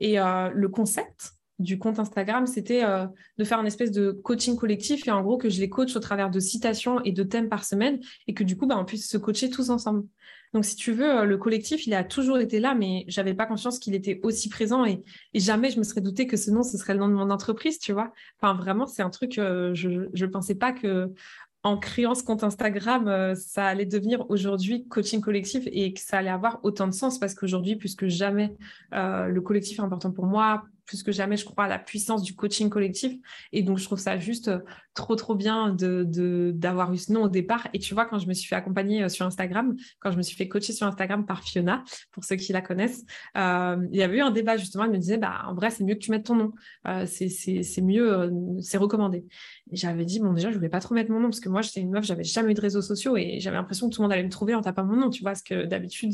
[0.00, 3.06] Et le concept, du compte Instagram, c'était euh,
[3.38, 6.00] de faire un espèce de coaching collectif et en gros que je les coach au
[6.00, 9.08] travers de citations et de thèmes par semaine et que du coup, bah, on puisse
[9.08, 10.04] se coacher tous ensemble.
[10.52, 13.46] Donc, si tu veux, euh, le collectif, il a toujours été là, mais j'avais pas
[13.46, 15.02] conscience qu'il était aussi présent et,
[15.34, 17.78] jamais je me serais douté que ce nom, ce serait le nom de mon entreprise,
[17.78, 18.12] tu vois.
[18.40, 21.12] Enfin, vraiment, c'est un truc, euh, je ne pensais pas que
[21.62, 26.28] en créant ce compte Instagram, ça allait devenir aujourd'hui coaching collectif et que ça allait
[26.28, 28.54] avoir autant de sens parce qu'aujourd'hui, plus que jamais,
[28.92, 32.34] le collectif est important pour moi plus que jamais, je crois à la puissance du
[32.34, 33.14] coaching collectif.
[33.52, 34.58] Et donc, je trouve ça juste euh,
[34.94, 37.68] trop, trop bien d'avoir de, d'avoir eu ce nom au départ.
[37.72, 40.22] Et tu vois, quand je me suis fait accompagner euh, sur Instagram, quand je me
[40.22, 43.04] suis fait coacher sur Instagram par Fiona, pour ceux qui la connaissent,
[43.36, 44.84] euh, il y avait eu un débat justement.
[44.84, 46.52] Elle me disait, bah, en vrai, c'est mieux que tu mettes ton nom.
[47.06, 49.24] c'est mieux, c'est recommandé.
[49.72, 51.80] J'avais dit, bon, déjà, je voulais pas trop mettre mon nom parce que moi, j'étais
[51.80, 54.12] une meuf, j'avais jamais eu de réseaux sociaux et j'avais l'impression que tout le monde
[54.12, 56.12] allait me trouver en tapant mon nom, tu vois, parce que d'habitude,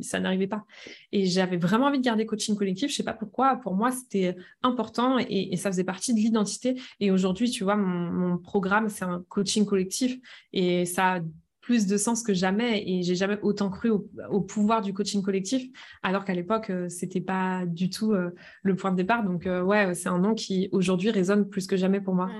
[0.00, 0.64] ça n'arrivait pas.
[1.12, 2.90] Et j'avais vraiment envie de garder coaching collectif.
[2.90, 3.56] Je sais pas pourquoi.
[3.56, 6.80] Pour moi, c'était important et, ça faisait partie de l'identité.
[6.98, 10.18] Et aujourd'hui, tu vois, mon, programme, c'est un coaching collectif
[10.52, 11.20] et ça a
[11.60, 15.70] plus de sens que jamais et j'ai jamais autant cru au, pouvoir du coaching collectif
[16.02, 18.30] alors qu'à l'époque euh, c'était pas du tout euh,
[18.62, 21.76] le point de départ donc euh, ouais c'est un nom qui aujourd'hui résonne plus que
[21.76, 22.30] jamais pour moi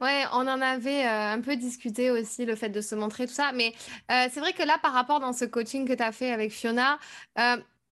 [0.00, 3.52] on en avait un peu discuté aussi, le fait de se montrer, tout ça.
[3.52, 3.74] Mais
[4.08, 6.98] c'est vrai que là, par rapport dans ce coaching que tu as fait avec Fiona,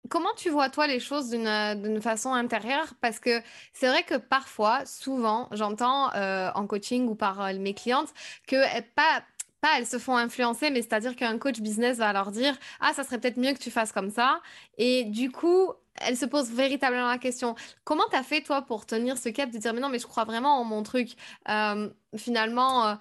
[0.09, 2.93] comment tu vois, toi, les choses d'une façon intérieure?
[3.01, 3.41] Parce que
[3.73, 8.13] c'est vrai que parfois, souvent, j'entends en coaching ou par mes clientes
[8.47, 9.23] que eh, pas
[9.62, 13.03] pas elles se font influencer, mais c'est-à-dire qu'un coach business va leur dire Ah, ça
[13.03, 14.41] serait peut-être mieux que tu fasses comme ça.
[14.77, 18.85] Et du coup, elles se posent véritablement la question Comment tu as fait, toi, pour
[18.85, 21.12] tenir ce cap de dire Mais non, mais je crois vraiment en mon truc?
[21.49, 22.95] Euh, Finalement, euh,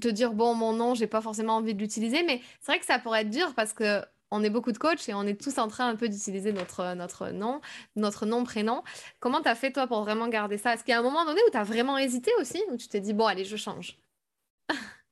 [0.00, 2.86] te dire Bon, mon nom, j'ai pas forcément envie de l'utiliser, mais c'est vrai que
[2.86, 4.02] ça pourrait être dur parce que.
[4.32, 6.94] On est beaucoup de coachs et on est tous en train un peu d'utiliser notre,
[6.96, 7.60] notre nom,
[7.94, 8.82] notre nom, prénom.
[9.20, 10.74] Comment tu as fait, toi, pour vraiment garder ça?
[10.74, 12.88] Est-ce qu'il y a un moment donné où tu as vraiment hésité aussi Où tu
[12.88, 13.96] t'es dit, bon, allez, je change?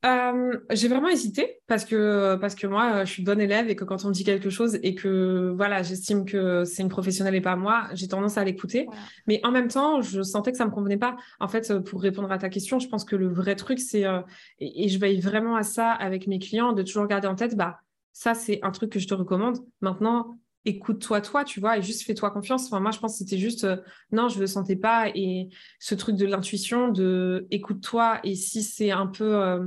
[0.05, 3.85] Euh, j'ai vraiment hésité parce que, parce que moi, je suis bonne élève et que
[3.85, 7.41] quand on me dit quelque chose et que voilà, j'estime que c'est une professionnelle et
[7.41, 8.87] pas moi, j'ai tendance à l'écouter.
[9.27, 11.17] Mais en même temps, je sentais que ça me convenait pas.
[11.41, 14.21] En fait, pour répondre à ta question, je pense que le vrai truc, c'est, euh,
[14.59, 17.57] et, et, je veille vraiment à ça avec mes clients, de toujours garder en tête,
[17.57, 17.81] bah,
[18.13, 19.59] ça, c'est un truc que je te recommande.
[19.81, 22.71] Maintenant, écoute-toi, toi, tu vois, et juste fais-toi confiance.
[22.71, 23.77] Moi, je pense que c'était juste, euh,
[24.13, 25.09] non, je le sentais pas.
[25.15, 25.49] Et
[25.79, 29.67] ce truc de l'intuition, de écoute-toi, et si c'est un peu, euh,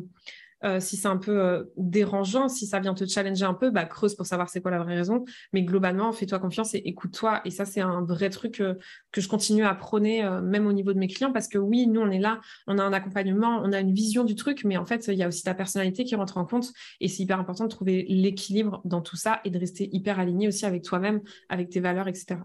[0.63, 3.85] euh, si c'est un peu euh, dérangeant, si ça vient te challenger un peu, bah,
[3.85, 5.25] creuse pour savoir c'est quoi la vraie raison.
[5.53, 7.41] Mais globalement, fais-toi confiance et écoute-toi.
[7.45, 8.75] Et ça, c'est un vrai truc euh,
[9.11, 12.01] que je continue à prôner, même au niveau de mes clients, parce que oui, nous,
[12.01, 14.85] on est là, on a un accompagnement, on a une vision du truc, mais en
[14.85, 16.71] fait, il y a aussi ta personnalité qui rentre en compte.
[16.99, 20.47] Et c'est hyper important de trouver l'équilibre dans tout ça et de rester hyper aligné
[20.47, 22.37] aussi avec toi-même, avec tes valeurs, etc.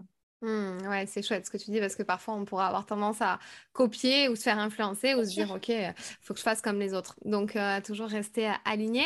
[0.43, 3.21] Mmh, ouais, c'est chouette ce que tu dis parce que parfois on pourra avoir tendance
[3.21, 3.39] à
[3.71, 5.71] copier ou se faire influencer ou se dire ok,
[6.21, 7.15] faut que je fasse comme les autres.
[7.23, 9.03] Donc euh, toujours rester euh, aligné.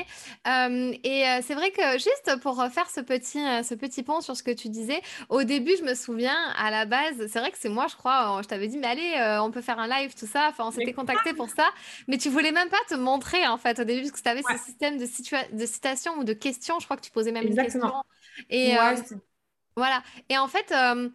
[0.48, 4.42] et euh, c'est vrai que juste pour faire ce petit, ce petit pont sur ce
[4.42, 7.70] que tu disais, au début je me souviens à la base, c'est vrai que c'est
[7.70, 10.48] moi je crois, je t'avais dit mais allez, on peut faire un live tout ça.
[10.50, 11.70] Enfin on s'était contacté pour ça,
[12.08, 14.42] mais tu voulais même pas te montrer en fait au début parce que tu avais
[14.42, 15.06] ce système de,
[15.56, 16.80] de citation ou de questions.
[16.80, 17.94] Je crois que tu posais même une question.
[18.50, 18.76] Et
[19.78, 20.02] voilà.
[20.30, 21.08] Et en fait, euh,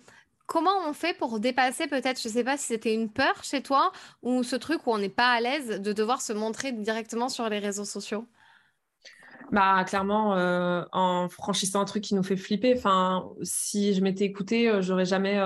[0.47, 3.61] comment on fait pour dépasser peut-être, je ne sais pas si c'était une peur chez
[3.61, 3.91] toi
[4.23, 7.49] ou ce truc où on n'est pas à l'aise de devoir se montrer directement sur
[7.49, 8.25] les réseaux sociaux?
[9.51, 12.75] Bah clairement euh, en franchissant un truc qui nous fait flipper.
[12.77, 15.39] Enfin, si je m'étais écoutée, euh, j'aurais jamais,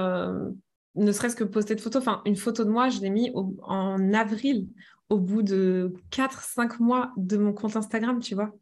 [0.95, 1.99] ne serait-ce que posté de photo.
[1.99, 4.69] Enfin, une photo de moi, je l'ai mis en avril,
[5.09, 8.53] au bout de 4-5 mois de mon compte Instagram, tu vois.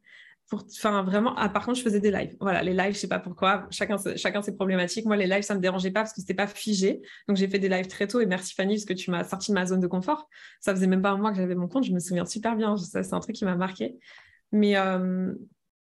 [0.53, 2.37] Enfin, vraiment, ah, par contre, je faisais des lives.
[2.41, 5.07] Voilà, les lives, je sais pas pourquoi, chacun, chacun ses problématiques.
[5.07, 7.01] Moi, les lives, ça me dérangeait pas parce que c'était pas figé.
[7.29, 9.51] Donc, j'ai fait des lives très tôt et merci Fanny parce que tu m'as sorti
[9.51, 10.29] de ma zone de confort.
[10.61, 12.77] Ça faisait même pas un mois que j'avais mon compte, je me souviens super bien.
[12.77, 13.97] c'est un truc qui m'a marqué.
[14.53, 15.35] Mais, euh,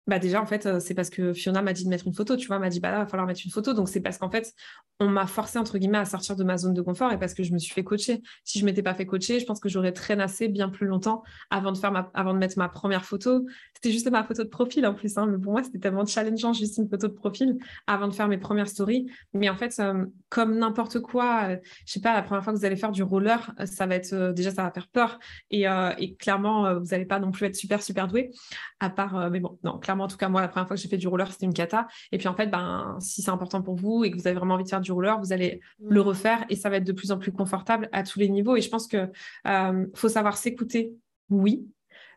[0.07, 2.35] bah déjà, en fait, euh, c'est parce que Fiona m'a dit de mettre une photo,
[2.35, 3.73] tu vois, m'a dit, bah là, il va falloir mettre une photo.
[3.73, 4.53] Donc, c'est parce qu'en fait,
[4.99, 7.41] on m'a forcé, entre guillemets, à sortir de ma zone de confort et parce que
[7.41, 8.21] je me suis fait coacher.
[8.43, 11.71] Si je m'étais pas fait coacher, je pense que j'aurais traînassé bien plus longtemps avant
[11.71, 12.11] de, faire ma...
[12.13, 13.47] avant de mettre ma première photo.
[13.73, 15.17] C'était juste ma photo de profil en plus.
[15.17, 15.25] Hein.
[15.25, 18.37] Mais pour moi, c'était tellement challengeant, juste une photo de profil avant de faire mes
[18.37, 19.07] premières stories.
[19.33, 22.59] Mais en fait, euh, comme n'importe quoi, euh, je sais pas, la première fois que
[22.59, 25.17] vous allez faire du roller, ça va être, déjà, ça va faire peur.
[25.49, 25.65] Et,
[25.97, 28.31] et clairement, vous n'allez pas non plus être super, super doué.
[28.79, 30.97] À part, mais bon, non, clairement, en tout cas, moi, la première fois j'ai fait
[30.97, 31.87] du roller, c'était une cata.
[32.11, 34.55] Et puis en fait, ben, si c'est important pour vous et que vous avez vraiment
[34.55, 36.03] envie de faire du roller, vous allez le mm.
[36.03, 38.55] refaire et ça va être de plus en plus confortable à tous les niveaux.
[38.55, 39.09] Et je pense que
[39.47, 40.93] euh, faut savoir s'écouter,
[41.29, 41.67] oui,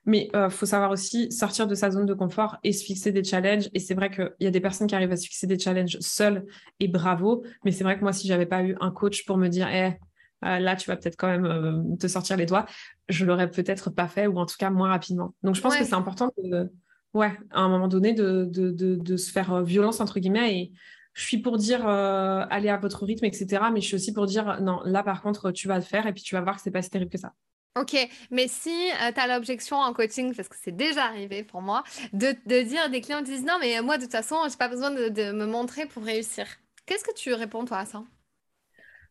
[0.04, 3.12] mais il euh, faut savoir aussi sortir de sa zone de confort et se fixer
[3.12, 3.68] des challenges.
[3.74, 5.98] Et c'est vrai qu'il y a des personnes qui arrivent à se fixer des challenges
[6.00, 6.46] seules
[6.80, 7.44] et bravo.
[7.64, 9.98] Mais c'est vrai que moi, si j'avais pas eu un coach pour me dire, eh,
[10.44, 12.64] euh, là, tu vas peut-être quand même te sortir les doigts,
[13.08, 15.34] je l'aurais peut-être pas fait ou en tout cas moins rapidement.
[15.42, 16.70] Donc, je pense que c'est important de,
[17.14, 20.58] ouais, à un moment donné, de, de, de, se faire euh, violence, entre guillemets.
[20.58, 20.72] Et
[21.14, 23.62] je suis pour dire, euh, allez à votre rythme, etc.
[23.72, 26.12] Mais je suis aussi pour dire, non, là, par contre, tu vas le faire et
[26.12, 27.32] puis tu vas voir que c'est pas si terrible que ça.
[27.76, 27.96] Ok,
[28.30, 31.84] mais si euh, tu as l'objection en coaching, parce que c'est déjà arrivé pour moi,
[32.12, 34.90] de, de dire des clients disent non, mais moi de toute façon, j'ai pas besoin
[34.90, 36.46] de, de, me montrer pour réussir.
[36.86, 38.02] Qu'est-ce que tu réponds toi à ça?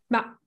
[0.09, 0.37] Bah,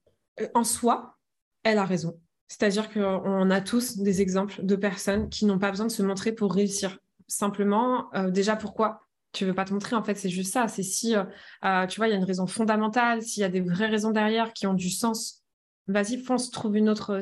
[0.54, 1.16] en soi,
[1.62, 2.20] elle a raison.
[2.48, 6.32] C'est-à-dire qu'on a tous des exemples de personnes qui n'ont pas besoin de se montrer
[6.32, 6.98] pour réussir
[7.30, 10.68] simplement, euh, déjà, pourquoi tu veux pas te montrer En fait, c'est juste ça.
[10.68, 11.24] C'est si, euh,
[11.64, 14.10] euh, tu vois, il y a une raison fondamentale, s'il y a des vraies raisons
[14.10, 15.44] derrière qui ont du sens,
[15.86, 17.20] vas-y, fonce, trouve une autre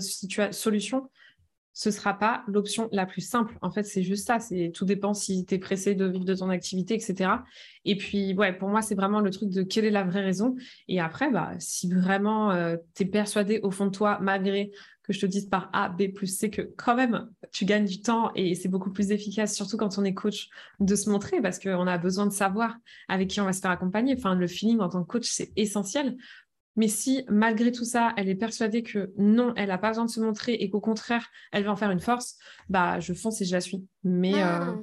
[0.50, 1.10] solution.
[1.80, 3.56] Ce sera pas l'option la plus simple.
[3.62, 4.38] En fait, c'est juste ça.
[4.74, 7.30] Tout dépend si tu es pressé de vivre de ton activité, etc.
[7.84, 10.56] Et puis, ouais, pour moi, c'est vraiment le truc de quelle est la vraie raison.
[10.88, 12.52] Et après, bah, si vraiment
[12.96, 14.72] tu es persuadé au fond de toi, malgré
[15.04, 18.02] que je te dise par A, B plus C que quand même tu gagnes du
[18.02, 20.48] temps et c'est beaucoup plus efficace, surtout quand on est coach,
[20.80, 23.70] de se montrer parce qu'on a besoin de savoir avec qui on va se faire
[23.70, 24.16] accompagner.
[24.18, 26.16] Enfin, le feeling en tant que coach, c'est essentiel.
[26.78, 30.10] Mais si malgré tout ça, elle est persuadée que non, elle n'a pas besoin de
[30.10, 32.36] se montrer et qu'au contraire, elle va en faire une force,
[32.68, 33.84] bah je fonce et je la suis.
[34.04, 34.76] Mais, ce euh, ah.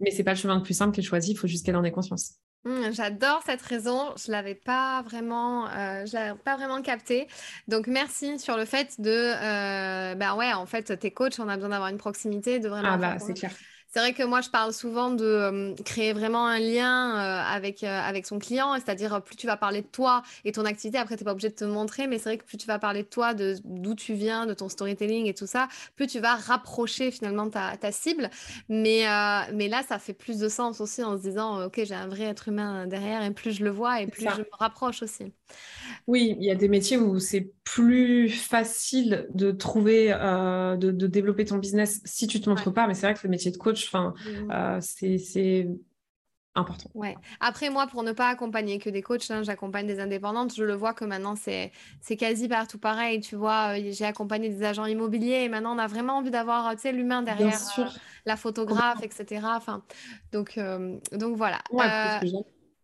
[0.00, 1.84] mais c'est pas le chemin le plus simple qu'elle choisit, il faut juste qu'elle en
[1.84, 2.34] ait conscience.
[2.64, 4.12] Mmh, j'adore cette raison.
[4.16, 7.28] Je l'avais pas vraiment, euh, je l'avais pas vraiment capté.
[7.68, 11.54] Donc merci sur le fait de, euh, ben ouais, en fait, tes coachs, on a
[11.54, 12.88] besoin d'avoir une proximité, de vraiment.
[12.90, 13.52] Ah bah c'est clair.
[13.96, 17.82] C'est vrai que moi, je parle souvent de euh, créer vraiment un lien euh, avec,
[17.82, 21.16] euh, avec son client, c'est-à-dire plus tu vas parler de toi et ton activité, après,
[21.16, 23.04] tu n'es pas obligé de te montrer, mais c'est vrai que plus tu vas parler
[23.04, 26.34] de toi, de d'où tu viens, de ton storytelling et tout ça, plus tu vas
[26.34, 28.28] rapprocher finalement ta, ta cible.
[28.68, 29.06] Mais,
[29.54, 32.24] mais là, ça fait plus de sens aussi en se disant, OK, j'ai un vrai
[32.24, 35.32] être humain derrière et plus je le vois et plus je me rapproche aussi.
[36.06, 41.44] Oui, il y a des métiers où c'est plus facile de trouver, de, de, développer
[41.46, 43.56] ton business si tu ne te montres pas, mais c'est vrai que le métier de
[43.56, 44.50] coach, Enfin, mmh.
[44.50, 45.68] euh, c'est
[46.54, 46.90] important.
[46.94, 47.16] Ouais.
[47.40, 50.54] Après, moi, pour ne pas accompagner que des coachs, hein, j'accompagne des indépendantes.
[50.54, 51.70] Je le vois que maintenant, c'est
[52.16, 53.20] quasi partout pareil.
[53.20, 56.74] Tu vois, euh, j'ai accompagné des agents immobiliers et maintenant, on a vraiment envie d'avoir
[56.92, 57.84] l'humain derrière euh,
[58.24, 59.42] la photographe, etc.
[59.44, 59.82] Enfin,
[60.32, 60.58] donc,
[61.12, 61.60] donc voilà.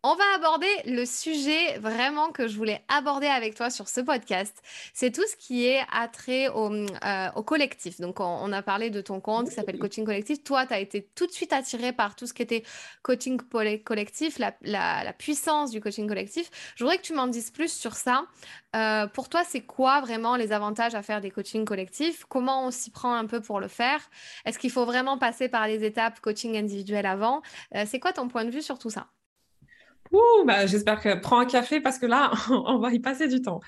[0.04, 4.60] On va aborder le sujet vraiment que je voulais aborder avec toi sur ce podcast.
[4.92, 8.00] C'est tout ce qui est attrait au, euh, au collectif.
[8.00, 10.42] Donc, on, a parlé de ton compte qui s'appelle Coaching Collectif.
[10.42, 12.64] Toi, tu as été tout de suite attiré par tout ce qui était
[13.04, 13.40] coaching
[13.84, 16.50] collectif, la, la, puissance du coaching collectif.
[16.74, 18.24] Je voudrais que tu m'en dises plus sur ça.
[18.74, 22.24] Euh, pour toi, c'est quoi vraiment les avantages à faire des coachings collectifs?
[22.24, 24.00] Comment on s'y prend un peu pour le faire?
[24.46, 27.40] Est-ce qu'il faut vraiment passer par les étapes coaching individuel avant?
[27.76, 29.06] Euh, C'est quoi ton point de vue sur tout ça?
[30.12, 33.40] Ouh, bah, j'espère que prends un café parce que là, on va y passer du
[33.40, 33.60] temps.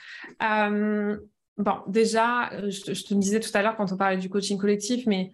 [0.42, 1.16] Euh,
[1.57, 5.33] bon, déjà, je, te disais tout à l'heure quand on parlait du coaching collectif, mais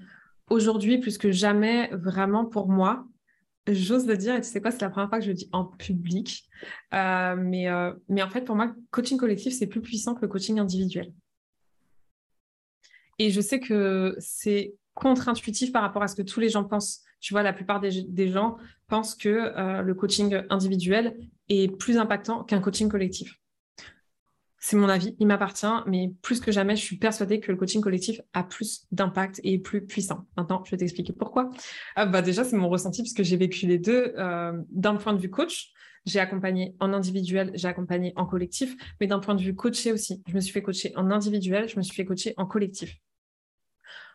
[0.48, 3.06] aujourd'hui, plus que jamais, vraiment pour moi,
[3.66, 5.48] j'ose le dire, et tu sais quoi, c'est la première fois que je le dis
[5.52, 6.44] en public,
[6.94, 10.28] euh, mais, euh, mais en fait, pour moi, coaching collectif, c'est plus puissant que le
[10.28, 11.12] coaching individuel.
[13.18, 17.02] Et je sais que c'est contre-intuitif par rapport à ce que tous les gens pensent.
[17.20, 18.56] Tu vois, la plupart des, gens
[18.88, 21.16] pensent que euh, le coaching individuel
[21.48, 23.40] est plus impactant qu'un coaching collectif.
[24.62, 27.80] C'est mon avis, il m'appartient, mais plus que jamais, je suis persuadée que le coaching
[27.80, 30.26] collectif a plus d'impact et est plus puissant.
[30.36, 31.48] Maintenant, je vais t'expliquer pourquoi.
[31.96, 35.18] Euh, bah déjà, c'est mon ressenti puisque j'ai vécu les deux euh, d'un point de
[35.18, 35.72] vue coach.
[36.04, 40.22] J'ai accompagné en individuel, j'ai accompagné en collectif, mais d'un point de vue coaché aussi.
[40.26, 42.96] Je me suis fait coacher en individuel, je me suis fait coacher en collectif.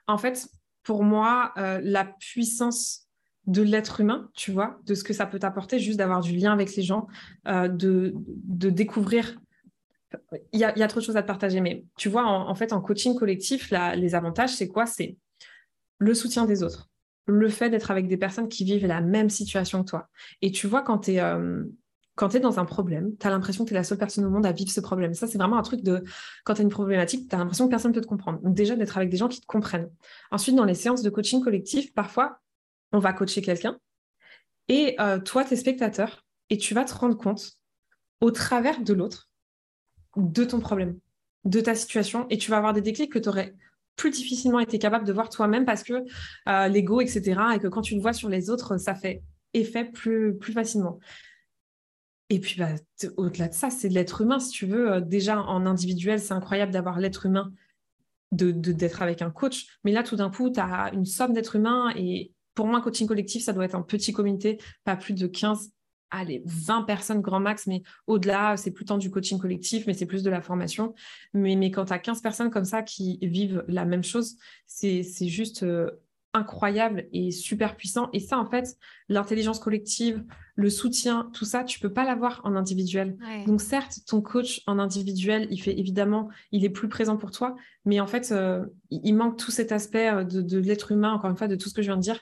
[0.06, 0.48] En fait,
[0.86, 3.08] pour moi, euh, la puissance
[3.48, 6.54] de l'être humain, tu vois, de ce que ça peut t'apporter, juste d'avoir du lien
[6.54, 7.08] avec les gens,
[7.48, 8.14] euh, de,
[8.70, 9.38] découvrir.
[10.54, 12.80] Il y, a, trop de choses à te partager, mais tu vois, en, fait, en
[12.80, 14.86] coaching collectif, les avantages, c'est quoi?
[14.86, 15.18] C'est
[15.98, 16.90] le soutien des autres,
[17.26, 20.08] le fait d'être avec des personnes qui vivent la même situation que toi.
[20.42, 21.64] Et tu vois, quand tu es, euh,
[22.16, 24.26] quand tu es dans un problème, tu as l'impression que tu es la seule personne
[24.26, 25.14] au monde à vivre ce problème.
[25.14, 26.04] Ça, c'est vraiment un truc de
[26.46, 28.40] quand tu as une problématique, tu as l'impression que personne ne peut te comprendre.
[28.42, 29.90] Donc, déjà, d'être avec des gens qui te comprennent.
[30.32, 32.40] Ensuite, dans les séances de coaching collectif, parfois,
[32.92, 33.78] on va coacher quelqu'un
[34.68, 37.54] et euh, toi, tu es spectateur et tu vas te rendre compte
[38.22, 39.30] au travers de l'autre
[40.16, 40.98] de ton problème,
[41.44, 43.54] de ta situation et tu vas avoir des déclics que tu aurais
[43.96, 45.94] plus difficilement été capable de voir toi-même parce que
[46.50, 49.24] euh, l'ego, etc., et que quand tu le vois sur les autres, ça fait
[49.54, 51.00] effet plus, plus facilement.
[52.30, 52.70] Et puis, bah,
[53.18, 54.94] au-delà de ça, c'est de l'être humain, si tu veux.
[54.94, 57.52] Euh, déjà, en individuel, c'est incroyable d'avoir l'être humain,
[58.32, 59.68] d'être de, d'être avec un coach.
[59.84, 61.94] Mais là, tout d'un coup, tu as une somme d'êtres humains.
[61.96, 65.72] Et pour moi, coaching collectif, ça doit être un petit comité, pas plus de 15,
[66.10, 67.68] allez, 20 personnes grand max.
[67.68, 70.96] Mais au-delà, c'est plus tant du coaching collectif, mais c'est plus de la formation.
[71.34, 75.04] Mais, mais quand tu as 15 personnes comme ça qui vivent la même chose, c'est
[75.28, 75.62] juste...
[75.62, 75.92] Euh,
[76.36, 78.10] incroyable et super puissant.
[78.14, 78.78] Et ça, en fait,
[79.10, 80.24] l'intelligence collective,
[80.56, 83.18] le soutien, tout ça, tu peux pas l'avoir en individuel.
[83.48, 87.56] Donc certes, ton coach en individuel, il fait évidemment, il est plus présent pour toi,
[87.86, 91.30] mais en fait, euh, il manque tout cet aspect euh, de, de l'être humain, encore
[91.30, 92.20] une fois, de tout ce que je viens de dire,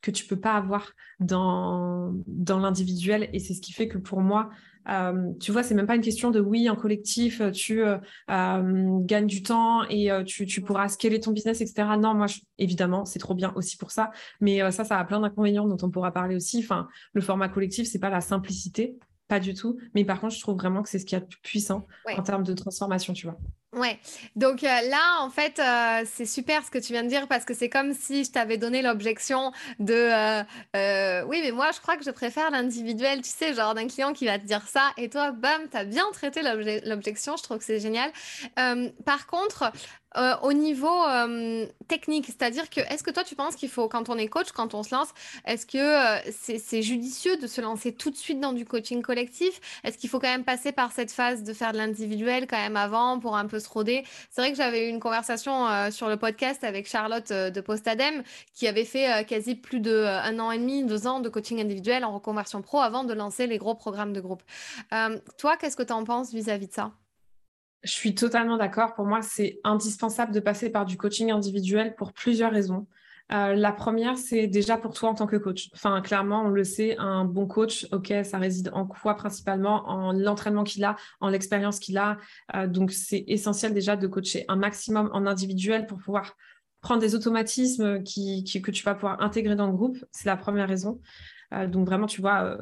[0.00, 3.28] que tu peux pas avoir dans, dans l'individuel.
[3.32, 4.50] Et c'est ce qui fait que pour moi,
[4.88, 7.98] euh, tu vois, c'est même pas une question de oui, en collectif, tu euh,
[8.30, 11.88] euh, gagnes du temps et tu, tu, pourras scaler ton business, etc.
[11.98, 12.26] Non, moi,
[12.58, 14.10] évidemment, c'est trop bien aussi pour ça.
[14.40, 16.58] Mais ça, ça a plein d'inconvénients dont on pourra parler aussi.
[16.58, 18.96] Enfin, le format collectif, c'est pas la simplicité,
[19.28, 19.78] pas du tout.
[19.94, 22.22] Mais par contre, je trouve vraiment que c'est ce qui est le plus puissant en
[22.22, 23.38] termes de transformation, tu vois.
[23.72, 23.98] Ouais,
[24.36, 27.44] donc euh, là, en fait, euh, c'est super ce que tu viens de dire parce
[27.44, 30.08] que c'est comme si je t'avais donné l'objection de
[30.76, 34.12] euh, oui, mais moi, je crois que je préfère l'individuel, tu sais, genre d'un client
[34.12, 36.40] qui va te dire ça et toi, bam, tu as bien traité
[36.84, 38.10] l'objection, je trouve que c'est génial.
[39.04, 39.70] par contre,
[40.42, 40.94] au niveau
[41.88, 44.72] technique, c'est-à-dire que est-ce que toi tu penses qu'il faut, quand on est coach, quand
[44.72, 45.08] on se lance,
[45.44, 49.60] est-ce que c'est judicieux de se lancer tout de suite dans du coaching collectif?
[49.84, 52.76] Est-ce qu'il faut quand même passer par cette phase de faire de l'individuel quand même
[52.76, 54.04] avant pour un peu se roder.
[54.30, 57.60] C'est vrai que j'avais eu une conversation euh, sur le podcast avec Charlotte euh, de
[57.60, 58.22] Postadem
[58.54, 62.04] qui avait fait quasi plus de un an et demi, deux ans de coaching individuel
[62.04, 64.42] en reconversion pro avant de lancer les gros programmes de groupe.
[65.38, 66.92] toi, qu'est-ce que tu en penses vis-à-vis de ça?
[67.82, 68.94] Je suis totalement d'accord.
[68.94, 72.86] Pour moi, c'est indispensable de passer par du coaching individuel pour plusieurs raisons.
[73.32, 75.68] Euh, la première, c'est déjà pour toi en tant que coach.
[75.74, 79.88] Enfin, clairement, on le sait, un bon coach, ok, ça réside en quoi principalement?
[79.88, 82.18] En l'entraînement qu'il a, en l'expérience qu'il a.
[82.54, 86.36] Euh, donc, c'est essentiel déjà de coacher un maximum en individuel pour pouvoir
[86.80, 89.98] prendre des automatismes qui, que tu vas pouvoir intégrer dans le groupe.
[90.12, 91.00] C'est la première raison.
[91.52, 92.56] Euh, donc, vraiment, tu vois,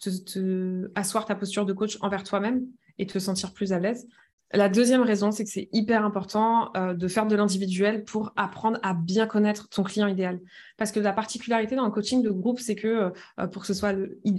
[0.00, 2.62] te, asseoir ta posture de coach envers toi-même
[2.98, 4.06] et te sentir plus à l'aise.
[4.54, 8.78] La deuxième raison, c'est que c'est hyper important euh, de faire de l'individuel pour apprendre
[8.82, 10.40] à bien connaître ton client idéal.
[10.76, 13.74] Parce que la particularité dans le coaching de groupe, c'est que euh, pour que ce
[13.74, 13.94] soit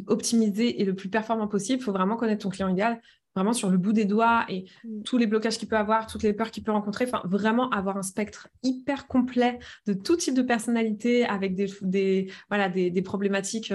[0.08, 3.02] optimisé et le plus performant possible, il faut vraiment connaître ton client idéal,
[3.36, 5.04] vraiment sur le bout des doigts et mm.
[5.04, 7.06] tous les blocages qu'il peut avoir, toutes les peurs qu'il peut rencontrer.
[7.06, 12.70] Enfin, vraiment avoir un spectre hyper complet de tout type de personnalité avec des, voilà,
[12.70, 13.74] des, problématiques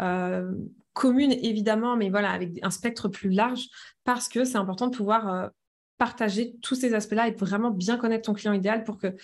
[0.00, 0.52] euh,
[0.94, 3.68] communes, évidemment, mais voilà, avec un spectre plus large
[4.04, 5.50] parce que c'est important de pouvoir
[5.98, 9.14] partager tous ces aspects-là et vraiment bien connaître ton client idéal pour que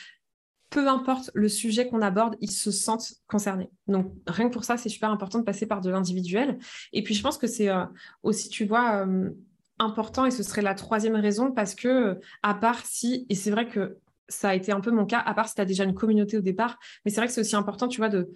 [0.70, 3.70] peu importe le sujet qu'on aborde, ils se sentent concernés.
[3.86, 6.58] Donc, rien que pour ça, c'est super important de passer par de l'individuel.
[6.92, 7.84] Et puis, je pense que c'est euh,
[8.22, 9.30] aussi, tu vois, euh,
[9.78, 13.66] important, et ce serait la troisième raison, parce que, à part si, et c'est vrai
[13.66, 13.96] que
[14.28, 16.36] ça a été un peu mon cas, à part si tu as déjà une communauté
[16.36, 18.30] au départ, mais c'est vrai que c'est aussi important, tu vois, de,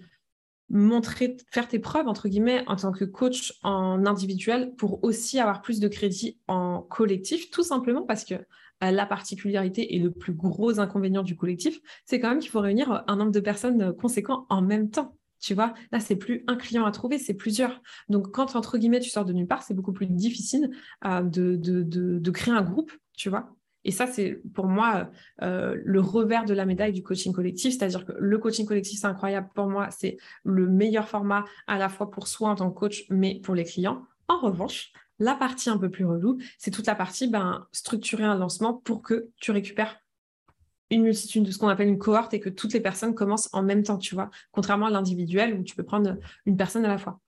[0.73, 5.61] montrer, faire tes preuves, entre guillemets, en tant que coach en individuel pour aussi avoir
[5.61, 10.33] plus de crédit en collectif, tout simplement parce que euh, la particularité et le plus
[10.33, 14.45] gros inconvénient du collectif, c'est quand même qu'il faut réunir un nombre de personnes conséquent
[14.49, 15.15] en même temps.
[15.39, 17.81] Tu vois, là, c'est plus un client à trouver, c'est plusieurs.
[18.07, 20.71] Donc, quand, entre guillemets, tu sors de nulle part, c'est beaucoup plus difficile
[21.05, 23.53] euh, de, de, créer un groupe, tu vois.
[23.85, 25.09] Et ça, c'est pour moi
[25.41, 27.73] euh, le revers de la médaille du coaching collectif.
[27.73, 29.49] C'est-à-dire que le coaching collectif, c'est incroyable.
[29.53, 33.05] Pour moi, c'est le meilleur format à la fois pour soi en tant que coach,
[33.09, 34.05] mais pour les clients.
[34.27, 38.35] En revanche, la partie un peu plus relou, c'est toute la partie ben, structurer un
[38.35, 39.99] lancement pour que tu récupères
[40.89, 43.63] une multitude de ce qu'on appelle une cohorte et que toutes les personnes commencent en
[43.63, 46.97] même temps, tu vois, contrairement à l'individuel où tu peux prendre une personne à la
[46.97, 47.19] fois.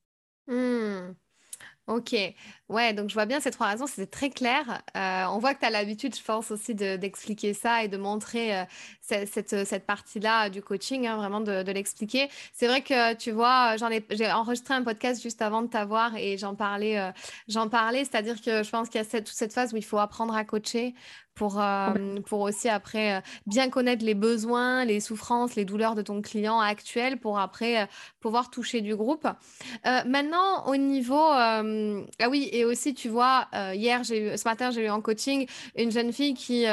[0.47, 1.13] Mmh.
[1.87, 2.15] Ok,
[2.69, 4.82] ouais, donc je vois bien ces trois raisons, c'est très clair.
[4.95, 8.58] Euh, on voit que tu as l'habitude, je pense aussi, d'expliquer ça et de montrer
[8.58, 8.63] euh,
[9.01, 12.30] cette, cette, partie-là du coaching, hein, vraiment de, de l'expliquer.
[12.54, 16.15] C'est vrai que tu vois, j'en ai, j'ai enregistré un podcast juste avant de t'avoir
[16.15, 17.12] et j'en parlais, euh,
[17.47, 19.86] j'en parlais, c'est-à-dire que je pense qu'il y a cette, toute cette phase où il
[19.86, 20.95] faut apprendre à coacher,
[21.36, 21.93] pour, euh,
[22.25, 26.60] pour aussi après euh, bien connaître les besoins, les souffrances, les douleurs de ton client
[26.60, 27.86] actuel pour après euh,
[28.21, 29.28] pouvoir toucher du groupe.
[29.84, 31.15] maintenant, au niveau...
[31.21, 31.62] ah
[32.30, 35.91] oui, et aussi, tu vois, hier, j'ai eu, ce matin, j'ai eu en coaching une
[35.91, 36.65] jeune fille qui,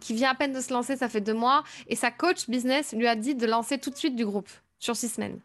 [0.00, 2.92] qui vient à peine de se lancer, ça fait deux mois, et sa coach business
[2.92, 5.40] lui a dit de lancer tout de suite du groupe sur six semaines.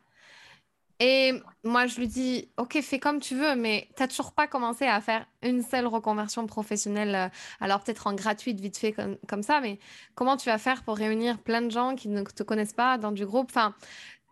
[0.99, 1.33] Et
[1.63, 4.86] moi, je lui dis, OK, fais comme tu veux, mais tu n'as toujours pas commencé
[4.86, 7.27] à faire une seule reconversion professionnelle, euh,
[7.59, 9.79] alors peut-être en gratuite, vite fait comme, comme, ça, mais
[10.15, 13.12] comment tu vas faire pour réunir plein de gens qui ne te connaissent pas dans
[13.12, 13.47] du groupe?
[13.49, 13.73] Enfin,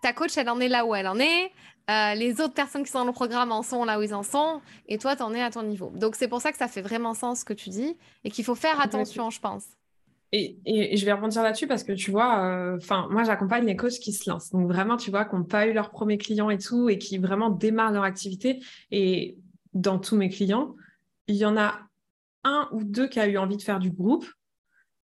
[0.01, 1.51] ta coach, elle en est là où elle en est.
[1.89, 4.23] Euh, les autres personnes qui sont dans le programme en sont là où ils en
[4.23, 4.61] sont.
[4.87, 5.91] Et toi, tu en es à ton niveau.
[5.95, 8.45] Donc, c'est pour ça que ça fait vraiment sens ce que tu dis et qu'il
[8.45, 9.65] faut faire attention, je pense.
[10.33, 14.13] Et, je vais rebondir là-dessus parce que tu vois, euh, moi j'accompagne les coachs qui
[14.13, 14.51] se lancent.
[14.51, 17.17] Donc vraiment, tu vois, qui n'ont pas eu leur premier client et tout, et qui
[17.17, 18.63] vraiment démarrent leur activité.
[18.91, 19.37] Et
[19.73, 20.75] dans tous mes clients,
[21.27, 21.81] il y en a
[22.45, 24.25] un ou deux qui a eu envie de faire du groupe.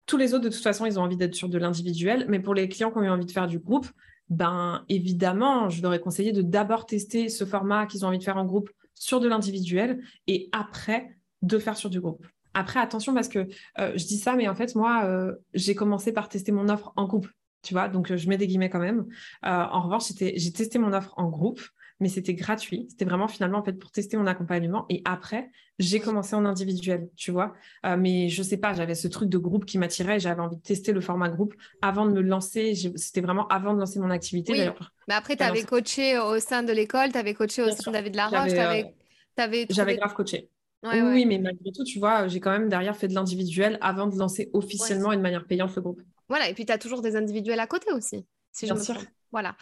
[0.07, 2.27] Tous les autres, de toute façon, ils ont envie d'être sur de l'individuel.
[2.29, 3.89] Mais pour les clients qui ont eu envie de faire du groupe,
[4.29, 8.25] ben évidemment, je leur ai conseillé de d'abord tester ce format qu'ils ont envie de
[8.25, 12.27] faire en groupe sur de l'individuel et après de faire sur du groupe.
[12.55, 13.47] Après, attention parce que
[13.79, 16.93] euh, je dis ça, mais en fait, moi, euh, j'ai commencé par tester mon offre
[16.97, 17.29] en groupe,
[17.63, 19.05] tu vois, donc euh, je mets des guillemets quand même.
[19.43, 21.61] en revanche, j'ai testé mon offre en groupe,
[22.01, 22.87] mais c'était gratuit.
[22.91, 24.87] C'était vraiment finalement en fait pour tester mon accompagnement.
[24.89, 27.55] Et après, j'ai commencé en individuel, tu vois.
[27.99, 30.19] mais je sais pas, j'avais ce truc de groupe qui m'attirait.
[30.21, 32.75] J'avais envie de tester le format groupe avant de me lancer.
[32.97, 34.53] C'était vraiment avant de lancer mon activité.
[34.53, 34.69] Oui.
[35.09, 37.97] Mais après, tu avais coaché au sein de l'école, tu avais coaché au sein de
[37.97, 38.53] David Laroche,
[39.71, 40.51] J'avais grave coaché
[40.83, 44.17] oui, mais malgré tout, tu vois, j'ai quand même derrière fait de l'individuel avant de
[44.17, 46.01] lancer officiellement une manière payante le groupe.
[46.29, 48.97] Voilà, et puis tu as toujours des individuels à côté aussi, si Bien sûr.
[49.37, 49.55] Voilà.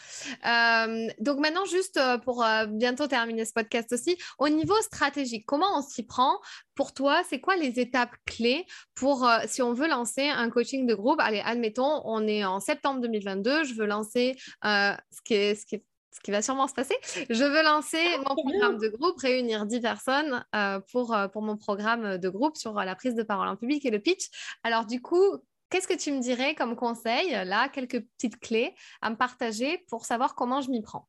[0.46, 5.46] Euh, donc maintenant, juste euh, pour euh, bientôt terminer ce podcast aussi, au niveau stratégique,
[5.46, 6.38] comment on s'y prend?
[6.77, 10.94] Pour toi, c'est quoi les étapes clés pour, si on veut lancer un coaching de
[10.94, 11.18] groupe?
[11.18, 15.75] Allez, admettons, on est en septembre 2022, je veux lancer ce qui est, ce qui
[15.75, 16.94] est ce qui va sûrement se passer.
[17.29, 22.18] Je veux lancer mon programme de groupe, réunir 10 personnes euh, pour, pour mon programme
[22.18, 24.29] de groupe sur la prise de parole en public et le pitch.
[24.62, 25.40] Alors du coup,
[25.71, 30.04] qu'est-ce que tu me dirais comme conseil, là, quelques petites clés à me partager pour
[30.04, 31.08] savoir comment je m'y prends?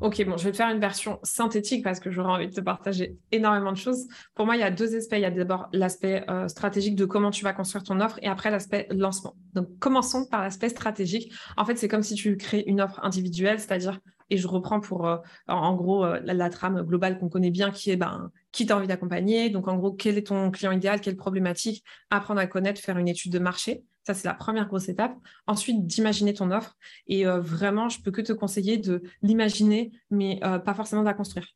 [0.00, 2.60] Ok, bon, je vais te faire une version synthétique parce que j'aurais envie de te
[2.60, 4.06] partager énormément de choses.
[4.34, 5.16] Pour moi, il y a deux aspects.
[5.16, 8.28] Il y a d'abord l'aspect euh, stratégique de comment tu vas construire ton offre et
[8.28, 9.34] après l'aspect lancement.
[9.52, 11.32] Donc, commençons par l'aspect stratégique.
[11.58, 15.06] En fait, c'est comme si tu crées une offre individuelle, c'est-à-dire, et je reprends pour,
[15.06, 15.18] euh,
[15.48, 18.76] en gros, euh, la, trame globale qu'on connaît bien, qui est ben, qui tu as
[18.76, 19.50] envie d'accompagner.
[19.50, 23.08] Donc, en gros, quel est ton client idéal, quelle problématique, apprendre à connaître, faire une
[23.08, 23.84] étude de marché.
[24.06, 25.14] Ça, c'est la première grosse étape.
[25.46, 26.76] Ensuite, d'imaginer ton offre.
[27.06, 31.06] Et euh, vraiment, je peux que te conseiller de l'imaginer, mais euh, pas forcément de
[31.06, 31.46] la construire.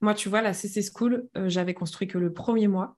[0.00, 2.96] Moi, tu vois, la CC School, euh, j'avais construit que le premier mois.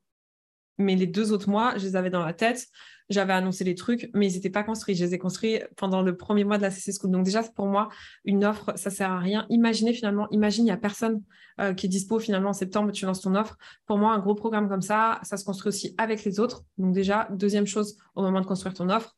[0.79, 2.67] Mais les deux autres mois, je les avais dans la tête.
[3.09, 4.95] J'avais annoncé les trucs, mais ils n'étaient pas construits.
[4.95, 7.11] Je les ai construits pendant le premier mois de la CC School.
[7.11, 7.89] Donc déjà, pour moi,
[8.25, 9.47] une offre, ça sert à rien.
[9.51, 11.23] Imaginez finalement, imagine, il n'y a personne
[11.61, 13.59] euh, qui est dispo finalement en septembre, tu lances ton offre.
[13.87, 16.65] Pour moi, un gros programme comme ça, ça se construit aussi avec les autres.
[16.79, 19.15] Donc déjà, deuxième chose au moment de construire ton offre,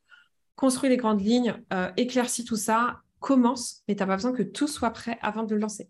[0.57, 4.43] construis les grandes lignes, euh, éclaircis tout ça, commence, mais tu n'as pas besoin que
[4.43, 5.89] tout soit prêt avant de le lancer.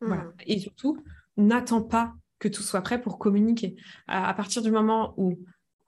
[0.00, 0.24] Voilà.
[0.24, 0.32] Mmh.
[0.46, 0.98] Et surtout,
[1.36, 3.76] n'attends pas que tout soit prêt pour communiquer.
[4.08, 5.38] À, partir du moment où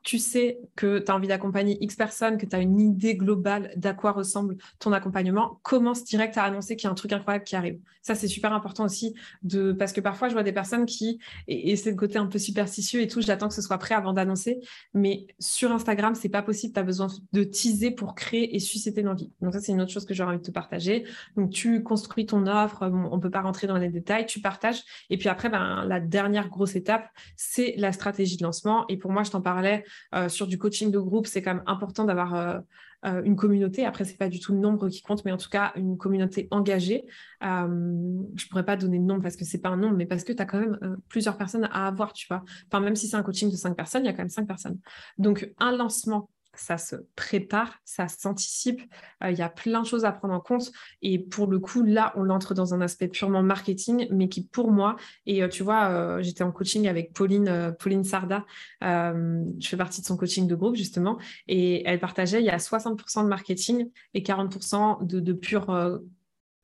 [0.05, 3.73] tu sais que tu as envie d'accompagner X personnes, que tu as une idée globale
[3.77, 7.45] d'à quoi ressemble ton accompagnement, commence direct à annoncer qu'il y a un truc incroyable
[7.45, 7.81] qui arrive.
[8.03, 9.73] Ça, c'est super important aussi, de...
[9.73, 13.01] parce que parfois, je vois des personnes qui, et, c'est le côté un peu superstitieux
[13.01, 14.61] et tout, j'attends que ce soit prêt avant d'annoncer,
[14.93, 19.01] mais sur Instagram, c'est pas possible, tu as besoin de teaser pour créer et susciter
[19.01, 19.33] l'envie.
[19.41, 21.05] Donc ça, c'est une autre chose que j'aurais envie de te partager.
[21.37, 25.17] Donc tu construis ton offre, on peut pas rentrer dans les détails, tu partages, et
[25.17, 28.85] puis après, ben, la dernière grosse étape, c'est la stratégie de lancement.
[28.89, 31.64] Et pour moi, je t'en parlais euh, sur du coaching de groupe, c'est quand même
[31.66, 32.61] important d'avoir euh,
[33.07, 33.84] euh, une communauté.
[33.84, 36.49] Après, c'est pas du tout le nombre qui compte, mais en tout cas, une communauté
[36.51, 37.05] engagée.
[37.42, 40.32] je pourrais pas donner de nom parce que c'est pas un nombre, mais parce que
[40.32, 42.45] tu as quand même plusieurs personnes à avoir, tu vois.
[42.66, 44.47] Enfin, même si c'est un coaching de cinq personnes, il y a quand même cinq
[44.47, 44.78] personnes.
[45.18, 48.81] Donc, un lancement ça se prépare, ça s'anticipe.
[49.23, 50.71] Euh, il y a plein de choses à prendre en compte.
[51.03, 54.71] Et pour le coup, là, on entre dans un aspect purement marketing, mais qui pour
[54.71, 54.97] moi,
[55.27, 58.45] et euh, tu vois, euh, j'étais en coaching avec Pauline, Pauline Sarda,
[58.81, 62.59] je fais partie de son coaching de groupe justement, et elle partageait, il y a
[62.59, 66.01] 60% de marketing et 40% de, de pure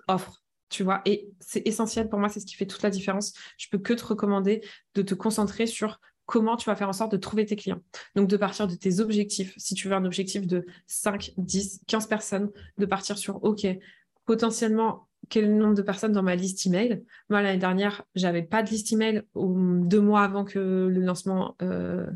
[0.09, 1.03] offre tu vois.
[1.05, 3.35] Et c'est essentiel pour moi, c'est ce qui fait toute la différence.
[3.59, 4.63] Je peux que te recommander
[4.95, 7.83] de te concentrer sur comment tu vas faire en sorte de trouver tes clients.
[8.15, 9.53] Donc, de partir de tes objectifs.
[9.57, 13.67] Si tu veux un objectif de 5, 10, 15 personnes, de partir sur, OK,
[14.27, 17.03] potentiellement, quel nombre de personnes dans ma liste email?
[17.31, 22.07] Moi, l'année dernière, j'avais pas de liste email deux mois avant que le lancement euh,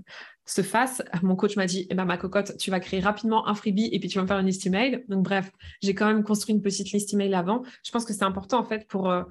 [0.47, 1.03] se fasse.
[1.23, 3.99] Mon coach m'a dit, eh ben, ma cocotte, tu vas créer rapidement un freebie et
[3.99, 5.05] puis tu vas me faire une liste email.
[5.09, 5.51] Donc, bref,
[5.83, 7.65] j'ai quand même construit une petite liste email avant.
[7.85, 9.25] Je pense que c'est important, en fait, pour, euh,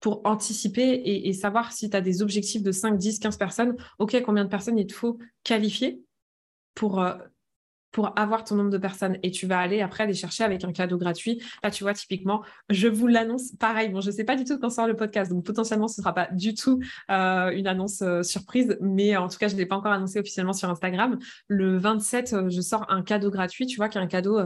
[0.00, 4.20] pour anticiper et, savoir si tu as des objectifs de 5, 10, 15 personnes, OK,
[4.22, 6.02] combien de personnes il te faut qualifier
[6.74, 7.16] pour, euh,
[7.92, 10.72] pour avoir ton nombre de personnes et tu vas aller après les chercher avec un
[10.72, 11.42] cadeau gratuit.
[11.62, 13.88] Là, tu vois, typiquement, je vous l'annonce pareil.
[13.88, 16.02] Bon, je ne sais pas du tout quand sort le podcast, donc potentiellement, ce ne
[16.02, 16.80] sera pas du tout
[17.10, 20.18] euh, une annonce euh, surprise, mais en tout cas, je ne l'ai pas encore annoncé
[20.20, 21.18] officiellement sur Instagram.
[21.48, 24.40] Le 27, euh, je sors un cadeau gratuit, tu vois, qui est un cadeau,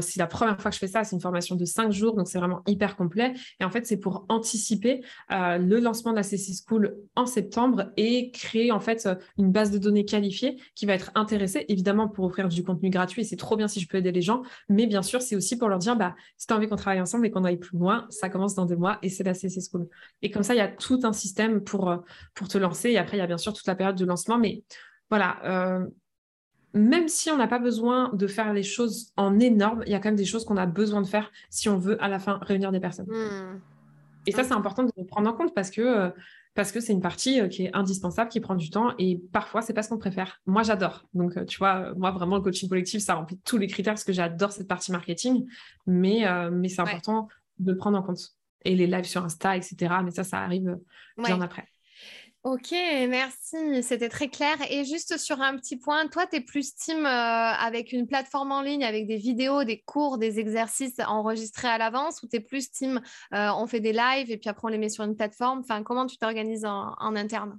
[0.00, 2.28] c'est la première fois que je fais ça, c'est une formation de 5 jours, donc
[2.28, 3.34] c'est vraiment hyper complet.
[3.60, 8.30] Et en fait, c'est pour anticiper le lancement de la CC School en septembre et
[8.30, 9.08] créer en fait
[9.38, 13.22] une base de données qualifiée qui va être intéressée, évidemment, pour offrir du contenu gratuit
[13.22, 14.42] et c'est trop bien si je peux aider les gens.
[14.68, 17.00] Mais bien sûr, c'est aussi pour leur dire, bah, si tu as envie qu'on travaille
[17.00, 19.60] ensemble et qu'on aille plus loin, ça commence dans deux mois et c'est la CC
[19.60, 19.88] School.
[20.22, 21.98] Et comme ça, il y a tout un système pour, euh,
[22.34, 22.90] pour te lancer.
[22.90, 24.38] Et après, il y a bien sûr toute la période de lancement.
[24.38, 24.62] Mais
[25.10, 25.86] voilà, euh,
[26.74, 29.98] même si on n'a pas besoin de faire les choses en énorme, il y a
[29.98, 32.38] quand même des choses qu'on a besoin de faire si on veut à la fin
[32.42, 33.06] réunir des personnes.
[33.08, 33.60] Hmm.
[34.26, 36.10] Et ça, c'est important de prendre en compte parce que euh,
[36.56, 39.60] parce que c'est une partie euh, qui est indispensable, qui prend du temps et parfois
[39.62, 40.40] c'est pas ce qu'on préfère.
[40.46, 41.04] Moi j'adore.
[41.14, 44.04] Donc euh, tu vois, moi vraiment le coaching collectif ça remplit tous les critères parce
[44.04, 45.46] que j'adore cette partie marketing,
[45.86, 47.28] mais, euh, mais c'est important
[47.58, 48.32] de le prendre en compte.
[48.64, 49.94] Et les lives sur Insta, etc.
[50.02, 50.76] Mais ça, ça arrive
[51.18, 51.68] bien après.
[52.46, 53.82] Ok, merci.
[53.82, 54.56] C'était très clair.
[54.70, 58.52] Et juste sur un petit point, toi, tu es plus team euh, avec une plateforme
[58.52, 62.40] en ligne, avec des vidéos, des cours, des exercices enregistrés à l'avance, ou tu es
[62.40, 63.00] plus team,
[63.34, 65.58] euh, on fait des lives et puis après on les met sur une plateforme?
[65.58, 67.58] Enfin, comment tu t'organises en, interne?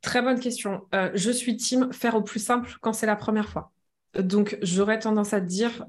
[0.00, 0.86] Très bonne question.
[0.94, 3.72] Euh, je suis team faire au plus simple quand c'est la première fois.
[4.18, 5.84] Donc, j'aurais tendance à te dire,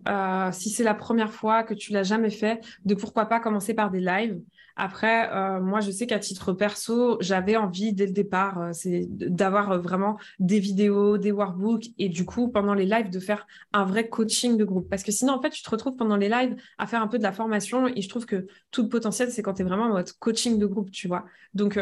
[0.52, 3.92] si c'est la première fois que tu l'as jamais fait, de pourquoi pas commencer par
[3.92, 4.42] des lives
[4.82, 9.08] Après, euh, moi, je sais qu'à titre perso, j'avais envie dès le départ, euh, c'est
[9.10, 13.46] d'avoir euh, vraiment des vidéos, des workbooks et du coup, pendant les lives, de faire
[13.74, 14.90] un vrai coaching de groupe.
[14.90, 17.18] Parce que sinon, en fait, tu te retrouves pendant les lives à faire un peu
[17.18, 19.84] de la formation et je trouve que tout le potentiel, c'est quand tu es vraiment
[19.84, 21.26] en mode coaching de groupe, tu vois.
[21.54, 21.78] Donc,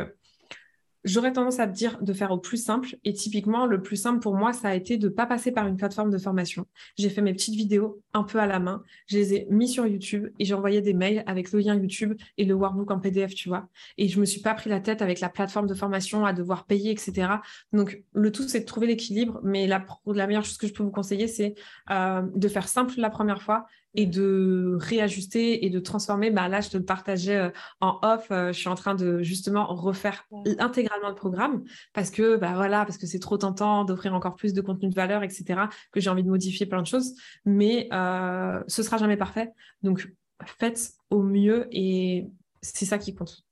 [1.07, 2.97] J'aurais tendance à te dire de faire au plus simple.
[3.05, 5.65] Et typiquement, le plus simple pour moi, ça a été de ne pas passer par
[5.65, 6.67] une plateforme de formation.
[6.97, 8.83] J'ai fait mes petites vidéos un peu à la main.
[9.07, 12.13] Je les ai mis sur YouTube et j'ai envoyé des mails avec le lien YouTube
[12.37, 13.69] et le workbook en PDF, tu vois.
[13.97, 16.65] Et je me suis pas pris la tête avec la plateforme de formation à devoir
[16.65, 17.35] payer, etc.
[17.71, 19.39] Donc, le tout, c'est de trouver l'équilibre.
[19.43, 21.55] Mais la, la meilleure chose que je peux vous conseiller, c'est
[21.89, 26.29] euh, de faire simple la première fois et de réajuster et de transformer.
[26.29, 27.49] Bah, là, je te le partageais euh,
[27.81, 28.27] en off.
[28.31, 30.27] Euh, je suis en train de justement refaire
[30.59, 31.63] intégralement le programme
[31.93, 34.95] parce que, bah, voilà, parce que c'est trop tentant d'offrir encore plus de contenu de
[34.95, 35.61] valeur, etc.,
[35.91, 37.13] que j'ai envie de modifier plein de choses.
[37.45, 39.51] Mais euh, ce sera jamais parfait.
[39.81, 40.07] Donc,
[40.45, 42.27] faites au mieux et
[42.61, 43.43] c'est ça qui compte.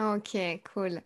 [0.00, 0.36] Ok,
[0.72, 1.00] cool.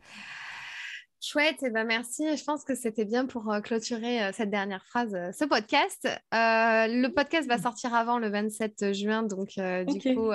[1.20, 2.36] Chouette, et eh ben merci.
[2.36, 6.08] Je pense que c'était bien pour euh, clôturer euh, cette dernière phrase, euh, ce podcast.
[6.32, 10.30] le podcast va sortir avant le 27 juin, donc du coup,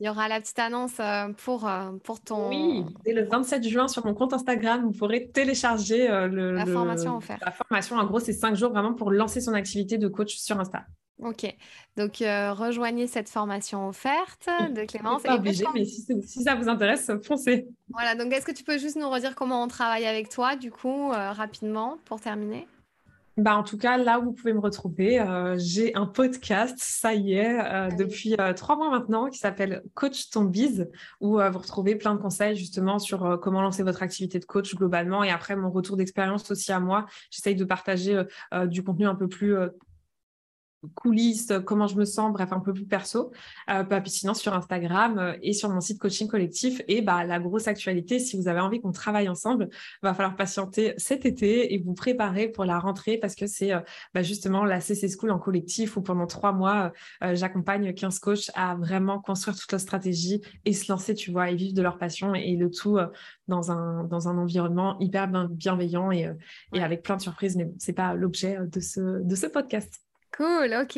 [0.00, 1.00] il y aura la petite annonce
[1.44, 1.70] pour,
[2.02, 2.48] pour ton...
[2.48, 7.18] Oui, dès le 27 juin sur mon compte Instagram, vous pourrez télécharger le, la formation
[7.18, 7.42] offerte.
[7.44, 10.58] La formation, en gros, c'est cinq jours vraiment pour lancer son activité de coach sur
[10.58, 10.86] Insta.
[11.18, 11.46] Ok,
[11.96, 15.22] donc rejoignez cette formation offerte de Clémence.
[15.22, 17.68] Pas obligé, mais si, si, ça vous intéresse, foncez.
[17.90, 20.72] Voilà, donc est-ce que tu peux juste nous redire comment on travaille avec toi, du
[20.72, 22.66] coup, rapidement, pour terminer?
[23.38, 25.24] Bah, en tout cas, là où vous pouvez me retrouver,
[25.56, 27.56] j'ai un podcast, ça y est,
[27.96, 30.90] depuis trois mois maintenant, qui s'appelle Coach ton bise,
[31.20, 35.22] où vous retrouvez plein de conseils justement sur comment lancer votre activité de coach globalement.
[35.22, 38.22] Et après, mon retour d'expérience aussi à moi, j'essaye de partager
[38.66, 39.56] du contenu un peu plus
[40.94, 43.32] coulisses, comment je me sens, bref, un peu plus perso,
[43.70, 46.82] euh, bah, puis sinon sur Instagram euh, et sur mon site coaching collectif.
[46.88, 49.68] Et bah, la grosse actualité, si vous avez envie qu'on travaille ensemble,
[50.02, 53.80] va falloir patienter cet été et vous préparer pour la rentrée parce que c'est euh,
[54.14, 58.50] bah, justement la CC School en collectif où pendant trois mois, euh, j'accompagne 15 coachs
[58.54, 61.98] à vraiment construire toute leur stratégie et se lancer, tu vois, et vivre de leur
[61.98, 62.98] passion et, le tout
[63.48, 66.30] dans, un, dans un environnement hyper bienveillant et,
[66.74, 67.56] et avec plein de surprises.
[67.56, 70.00] Mais c'est pas l'objet de ce, de ce podcast.
[70.36, 70.96] Cool, ok.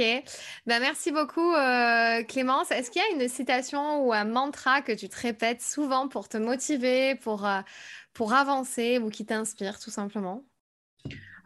[0.67, 2.71] Ben, merci beaucoup, euh, Clémence.
[2.71, 6.29] Est-ce qu'il y a une citation ou un mantra que tu te répètes souvent pour
[6.29, 7.61] te motiver, pour, euh,
[8.13, 10.45] pour avancer ou qui t'inspire tout simplement?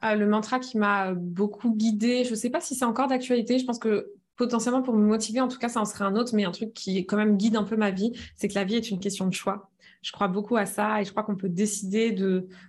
[0.05, 3.59] Euh, Le mantra qui m'a beaucoup guidée, je ne sais pas si c'est encore d'actualité,
[3.59, 6.35] je pense que potentiellement pour me motiver, en tout cas, ça en serait un autre,
[6.35, 8.77] mais un truc qui quand même guide un peu ma vie, c'est que la vie
[8.77, 9.71] est une question de choix.
[10.03, 12.13] Je crois beaucoup à ça et je crois qu'on peut décider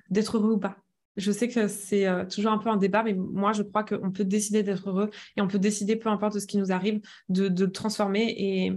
[0.10, 0.78] d'être heureux ou pas.
[1.20, 4.12] Je sais que c'est euh, toujours un peu un débat, mais moi, je crois qu'on
[4.12, 7.50] peut décider d'être heureux et on peut décider, peu importe ce qui nous arrive, de,
[7.50, 8.34] de le transformer.
[8.38, 8.74] Et,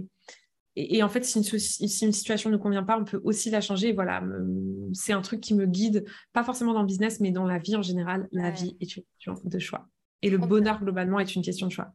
[0.75, 3.61] et, en fait, si une, si une, situation ne convient pas, on peut aussi la
[3.61, 3.93] changer.
[3.93, 4.21] voilà,
[4.91, 7.77] c'est un truc qui me guide, pas forcément dans le business, mais dans la vie
[7.77, 8.27] en général.
[8.31, 9.87] La vie est une question de choix.
[10.21, 11.93] Et le bonheur, globalement, est une question de choix.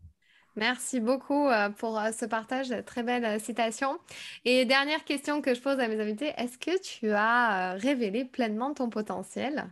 [0.57, 3.99] Merci beaucoup euh, pour euh, ce partage, très belle citation.
[4.45, 8.75] Et dernière question que je pose à mes invités, est-ce que tu as révélé pleinement
[8.75, 9.71] ton potentiel?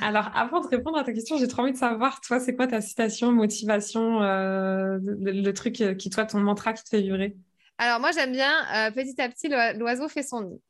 [0.00, 2.66] Alors, avant de répondre à ta question, j'ai trop envie de savoir, toi, c'est quoi
[2.66, 7.36] ta citation, motivation, euh, le, truc euh, qui, toi, ton mantra qui te fait vibrer?
[7.78, 10.60] Alors, moi, j'aime bien euh, petit à petit, l'oiseau fait son nid.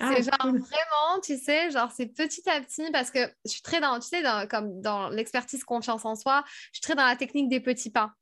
[0.00, 3.62] Ah, c'est genre vraiment, tu sais, genre c'est petit à petit parce que je suis
[3.62, 6.42] très dans, tu sais, comme dans l'expertise confiance en soi,
[6.72, 8.12] je suis très dans la technique des petits pas.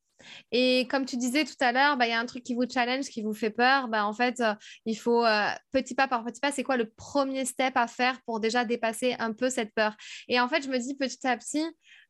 [0.52, 2.68] Et comme tu disais tout à l'heure, bah, il y a un truc qui vous
[2.68, 3.88] challenge, qui vous fait peur.
[3.88, 4.54] Bah, en fait, euh,
[4.86, 8.20] il faut euh, petit pas par petit pas, c'est quoi le premier step à faire
[8.22, 9.96] pour déjà dépasser un peu cette peur?
[10.28, 11.64] Et en fait, je me dis petit à petit,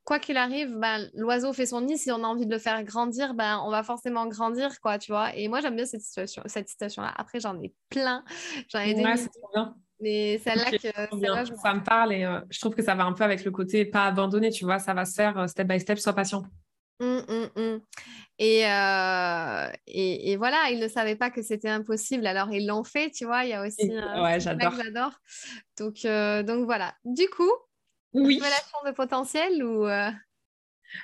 [0.05, 1.99] quoi qu'il arrive, bah, l'oiseau fait son nid.
[1.99, 5.13] Si on a envie de le faire grandir, ben, on va forcément grandir, quoi, tu
[5.13, 5.35] vois.
[5.37, 7.13] Et moi, j'aime bien cette situation, cette situation-là.
[7.17, 8.25] Après, j'en ai plein.
[8.69, 9.15] J'en ai ouais,
[9.55, 9.75] bien.
[10.01, 13.23] Mais celle-là, que, ça me parle et euh, je trouve que ça va un peu
[13.23, 16.15] avec le côté pas abandonné, tu vois, ça va se faire step by step, sois
[16.15, 16.43] patient.
[17.01, 17.81] Mmh, mmh, mmh.
[18.39, 22.85] Et, euh, et, et, voilà, ils ne savaient pas que c'était impossible, alors ils l'ont
[22.85, 23.45] fait, tu vois.
[23.45, 24.75] Il y a aussi un ouais, j'adore.
[24.77, 25.13] j'adore.
[25.79, 26.95] Donc, euh, donc voilà.
[27.07, 27.51] Du coup,
[28.13, 28.35] oui.
[28.35, 30.11] révélation de potentiel ou euh?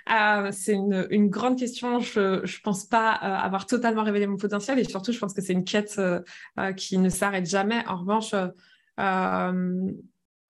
[0.04, 1.98] ah, c'est une, une, grande question.
[2.00, 5.54] Je ne pense pas avoir totalement révélé mon potentiel et surtout, je pense que c'est
[5.54, 5.98] une quête
[6.76, 7.82] qui ne s'arrête jamais.
[7.86, 8.34] En revanche,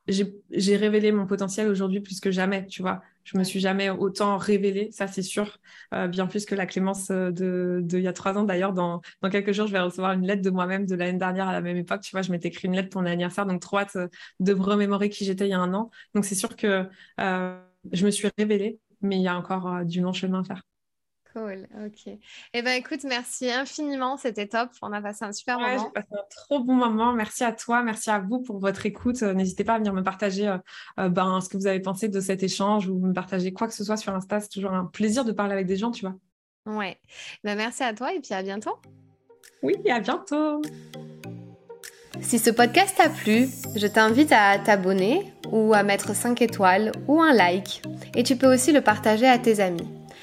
[0.09, 3.01] j'ai révélé mon potentiel aujourd'hui plus que jamais, tu vois.
[3.27, 5.59] Je me suis jamais autant révélée, ça c'est sûr,
[5.93, 8.45] euh, bien plus que la Clémence euh, de, il y a trois ans.
[8.45, 11.49] D'ailleurs, dans, dans quelques jours, je vais recevoir une lettre de moi-même de l'année dernière
[11.49, 12.03] à la même époque.
[12.03, 14.07] Tu vois, je m'étais écrit une lettre pour mon anniversaire, donc trop hâte euh,
[14.39, 15.91] de me remémorer qui j'étais il y a un an.
[16.15, 20.13] Donc c'est sûr que je me suis révélée, mais il y a encore du long
[20.13, 20.63] chemin à faire.
[21.37, 22.15] Cool, ok.
[22.55, 24.71] Eh bien, écoute, merci infiniment, c'était top.
[24.81, 25.93] On a passé un super ouais, moment.
[25.95, 27.13] J'ai passé un trop bon moment.
[27.13, 29.23] Merci à toi, merci à vous pour votre écoute.
[29.23, 30.57] Euh, n'hésitez pas à venir me partager euh,
[30.99, 33.75] euh, ben, ce que vous avez pensé de cet échange ou me partager quoi que
[33.75, 34.41] ce soit sur Insta.
[34.41, 36.15] C'est toujours un plaisir de parler avec des gens, tu vois.
[36.65, 36.99] Ouais.
[37.45, 38.79] Ben, merci à toi et puis à bientôt.
[39.63, 40.63] Oui, à bientôt.
[42.23, 47.21] Si ce podcast t'a plu, je t'invite à t'abonner ou à mettre 5 étoiles ou
[47.21, 47.83] un like.
[48.15, 49.87] Et tu peux aussi le partager à tes amis.